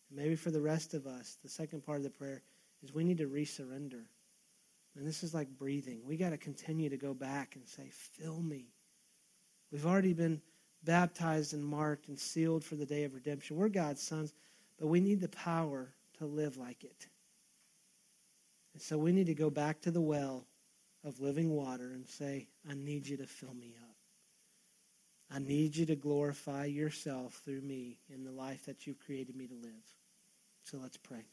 And 0.09 0.19
maybe 0.19 0.35
for 0.35 0.51
the 0.51 0.61
rest 0.61 0.93
of 0.93 1.05
us, 1.05 1.37
the 1.43 1.49
second 1.49 1.85
part 1.85 1.97
of 1.97 2.03
the 2.03 2.09
prayer 2.09 2.41
is 2.83 2.93
we 2.93 3.03
need 3.03 3.19
to 3.19 3.27
resurrender. 3.27 4.05
And 4.95 5.05
this 5.05 5.21
is 5.23 5.33
like 5.33 5.49
breathing. 5.49 6.01
We 6.03 6.17
got 6.17 6.31
to 6.31 6.37
continue 6.37 6.89
to 6.89 6.97
go 6.97 7.13
back 7.13 7.55
and 7.55 7.67
say, 7.67 7.89
Fill 7.91 8.41
me. 8.41 8.73
We've 9.71 9.85
already 9.85 10.13
been 10.13 10.41
baptized 10.83 11.53
and 11.53 11.63
marked 11.63 12.07
and 12.07 12.19
sealed 12.19 12.63
for 12.63 12.75
the 12.75 12.85
day 12.85 13.03
of 13.03 13.13
redemption. 13.13 13.57
We're 13.57 13.69
God's 13.69 14.01
sons, 14.01 14.33
but 14.79 14.87
we 14.87 14.99
need 14.99 15.21
the 15.21 15.29
power 15.29 15.93
to 16.19 16.25
live 16.25 16.57
like 16.57 16.83
it. 16.83 17.07
And 18.73 18.81
so 18.81 18.97
we 18.97 19.11
need 19.11 19.27
to 19.27 19.33
go 19.33 19.49
back 19.49 19.81
to 19.81 19.91
the 19.91 20.01
well 20.01 20.45
of 21.03 21.19
living 21.19 21.49
water 21.49 21.91
and 21.93 22.07
say, 22.07 22.47
I 22.69 22.73
need 22.73 23.07
you 23.07 23.17
to 23.17 23.25
fill 23.25 23.53
me 23.53 23.73
up. 23.81 23.95
I 25.33 25.39
need 25.39 25.75
you 25.75 25.85
to 25.87 25.95
glorify 25.95 26.65
yourself 26.65 27.41
through 27.43 27.61
me 27.61 27.97
in 28.13 28.23
the 28.23 28.31
life 28.31 28.65
that 28.65 28.87
you've 28.87 28.99
created 28.99 29.35
me 29.35 29.47
to 29.47 29.55
live. 29.55 29.95
So 30.63 30.77
let's 30.77 30.97
pray. 30.97 31.25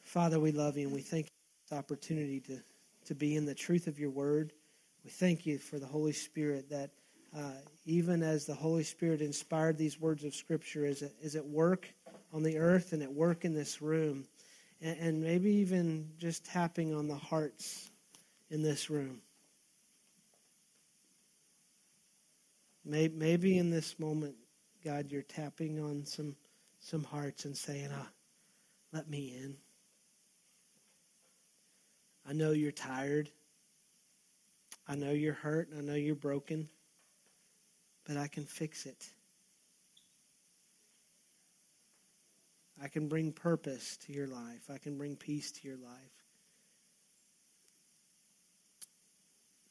Father, 0.00 0.40
we 0.40 0.52
love 0.52 0.76
you 0.76 0.86
and 0.86 0.94
we 0.94 1.02
thank 1.02 1.26
you 1.26 1.30
for 1.30 1.74
this 1.74 1.78
opportunity 1.78 2.40
to, 2.40 2.58
to 3.06 3.14
be 3.14 3.36
in 3.36 3.44
the 3.44 3.54
truth 3.54 3.86
of 3.86 3.98
your 3.98 4.10
word. 4.10 4.52
We 5.08 5.12
thank 5.12 5.46
you 5.46 5.56
for 5.56 5.78
the 5.78 5.86
Holy 5.86 6.12
Spirit 6.12 6.68
that 6.68 6.90
uh, 7.34 7.52
even 7.86 8.22
as 8.22 8.44
the 8.44 8.54
Holy 8.54 8.82
Spirit 8.84 9.22
inspired 9.22 9.78
these 9.78 9.98
words 9.98 10.22
of 10.22 10.34
Scripture, 10.34 10.84
is 10.84 11.00
at, 11.00 11.12
is 11.22 11.34
at 11.34 11.46
work 11.46 11.88
on 12.30 12.42
the 12.42 12.58
earth 12.58 12.92
and 12.92 13.02
at 13.02 13.10
work 13.10 13.46
in 13.46 13.54
this 13.54 13.80
room, 13.80 14.26
and, 14.82 14.98
and 14.98 15.22
maybe 15.22 15.50
even 15.50 16.10
just 16.18 16.44
tapping 16.44 16.94
on 16.94 17.08
the 17.08 17.16
hearts 17.16 17.88
in 18.50 18.62
this 18.62 18.90
room. 18.90 19.22
Maybe, 22.84 23.16
maybe 23.16 23.56
in 23.56 23.70
this 23.70 23.98
moment, 23.98 24.34
God, 24.84 25.06
you're 25.10 25.22
tapping 25.22 25.80
on 25.80 26.04
some 26.04 26.36
some 26.80 27.02
hearts 27.02 27.46
and 27.46 27.56
saying, 27.56 27.88
ah, 27.94 28.10
"Let 28.92 29.08
me 29.08 29.34
in." 29.42 29.56
I 32.28 32.34
know 32.34 32.50
you're 32.50 32.72
tired. 32.72 33.30
I 34.88 34.94
know 34.94 35.10
you're 35.10 35.34
hurt. 35.34 35.68
I 35.76 35.82
know 35.82 35.94
you're 35.94 36.14
broken. 36.14 36.68
But 38.06 38.16
I 38.16 38.26
can 38.26 38.46
fix 38.46 38.86
it. 38.86 39.10
I 42.82 42.88
can 42.88 43.08
bring 43.08 43.32
purpose 43.32 43.98
to 44.06 44.12
your 44.12 44.28
life. 44.28 44.70
I 44.72 44.78
can 44.78 44.96
bring 44.96 45.16
peace 45.16 45.52
to 45.52 45.68
your 45.68 45.76
life. 45.76 46.18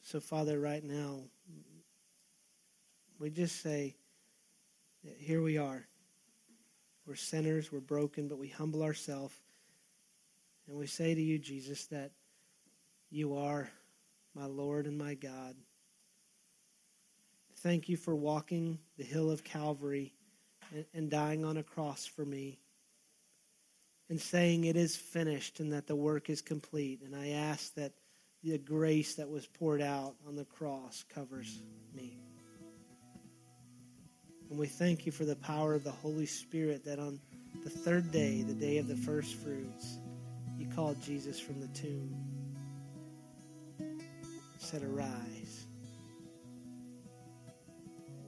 So, 0.02 0.20
Father, 0.20 0.58
right 0.60 0.84
now, 0.84 1.20
we 3.18 3.30
just 3.30 3.60
say, 3.60 3.96
here 5.18 5.42
we 5.42 5.58
are. 5.58 5.86
We're 7.06 7.16
sinners, 7.16 7.72
we're 7.72 7.80
broken, 7.80 8.28
but 8.28 8.38
we 8.38 8.48
humble 8.48 8.82
ourselves. 8.82 9.34
And 10.66 10.76
we 10.76 10.86
say 10.86 11.14
to 11.14 11.22
you, 11.22 11.38
Jesus, 11.38 11.86
that 11.86 12.12
you 13.10 13.36
are 13.36 13.70
my 14.38 14.46
Lord 14.46 14.86
and 14.86 14.96
my 14.96 15.14
God. 15.14 15.56
Thank 17.56 17.88
you 17.88 17.96
for 17.96 18.14
walking 18.14 18.78
the 18.96 19.04
hill 19.04 19.32
of 19.32 19.42
Calvary 19.42 20.14
and, 20.72 20.84
and 20.94 21.10
dying 21.10 21.44
on 21.44 21.56
a 21.56 21.62
cross 21.64 22.06
for 22.06 22.24
me 22.24 22.60
and 24.08 24.20
saying 24.20 24.64
it 24.64 24.76
is 24.76 24.94
finished 24.94 25.58
and 25.58 25.72
that 25.72 25.88
the 25.88 25.96
work 25.96 26.30
is 26.30 26.40
complete. 26.40 27.02
And 27.04 27.16
I 27.16 27.30
ask 27.30 27.74
that 27.74 27.92
the 28.44 28.58
grace 28.58 29.16
that 29.16 29.28
was 29.28 29.44
poured 29.44 29.82
out 29.82 30.14
on 30.26 30.36
the 30.36 30.44
cross 30.44 31.04
covers 31.12 31.60
me. 31.92 32.16
And 34.50 34.58
we 34.58 34.68
thank 34.68 35.04
you 35.04 35.10
for 35.10 35.24
the 35.24 35.36
power 35.36 35.74
of 35.74 35.82
the 35.82 35.90
Holy 35.90 36.26
Spirit 36.26 36.84
that 36.84 37.00
on 37.00 37.18
the 37.64 37.70
third 37.70 38.12
day, 38.12 38.42
the 38.42 38.54
day 38.54 38.78
of 38.78 38.86
the 38.86 38.96
first 38.96 39.34
fruits, 39.34 39.98
you 40.56 40.68
called 40.74 41.02
Jesus 41.02 41.40
from 41.40 41.60
the 41.60 41.68
tomb 41.68 42.37
said, 44.68 44.82
Arise. 44.82 45.66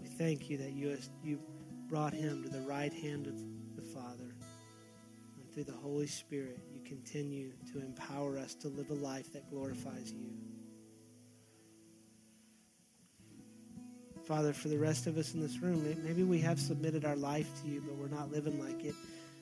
We 0.00 0.08
thank 0.08 0.48
you 0.48 0.56
that 0.56 0.72
you, 0.72 0.96
you 1.22 1.38
brought 1.86 2.14
him 2.14 2.42
to 2.42 2.48
the 2.48 2.62
right 2.62 2.92
hand 2.92 3.26
of 3.26 3.34
the 3.76 3.82
Father. 3.82 4.34
And 5.36 5.52
through 5.52 5.64
the 5.64 5.72
Holy 5.72 6.06
Spirit, 6.06 6.58
you 6.72 6.80
continue 6.80 7.52
to 7.74 7.80
empower 7.80 8.38
us 8.38 8.54
to 8.54 8.68
live 8.68 8.88
a 8.88 8.94
life 8.94 9.30
that 9.34 9.50
glorifies 9.50 10.14
you. 10.14 10.30
Father, 14.26 14.54
for 14.54 14.68
the 14.68 14.78
rest 14.78 15.06
of 15.06 15.18
us 15.18 15.34
in 15.34 15.42
this 15.42 15.58
room, 15.58 15.84
maybe 16.02 16.22
we 16.22 16.38
have 16.38 16.58
submitted 16.58 17.04
our 17.04 17.16
life 17.16 17.50
to 17.62 17.68
you, 17.68 17.82
but 17.82 17.96
we're 17.96 18.08
not 18.08 18.32
living 18.32 18.58
like 18.58 18.82
it. 18.82 18.94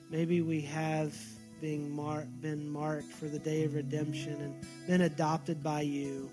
Maybe 0.09 0.41
we 0.41 0.59
have 0.61 1.15
being 1.61 1.95
been 2.41 2.69
marked 2.69 3.13
for 3.13 3.27
the 3.27 3.39
day 3.39 3.63
of 3.63 3.75
redemption 3.75 4.33
and 4.41 4.65
been 4.85 5.01
adopted 5.01 5.63
by 5.63 5.81
you 5.81 6.29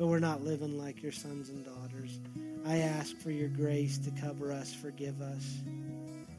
but 0.00 0.06
we're 0.06 0.18
not 0.18 0.42
living 0.42 0.78
like 0.78 1.02
your 1.02 1.12
sons 1.12 1.50
and 1.50 1.62
daughters. 1.62 2.20
I 2.64 2.78
ask 2.78 3.14
for 3.18 3.30
your 3.30 3.50
grace 3.50 3.98
to 3.98 4.10
cover 4.12 4.50
us, 4.50 4.72
forgive 4.72 5.20
us, 5.20 5.58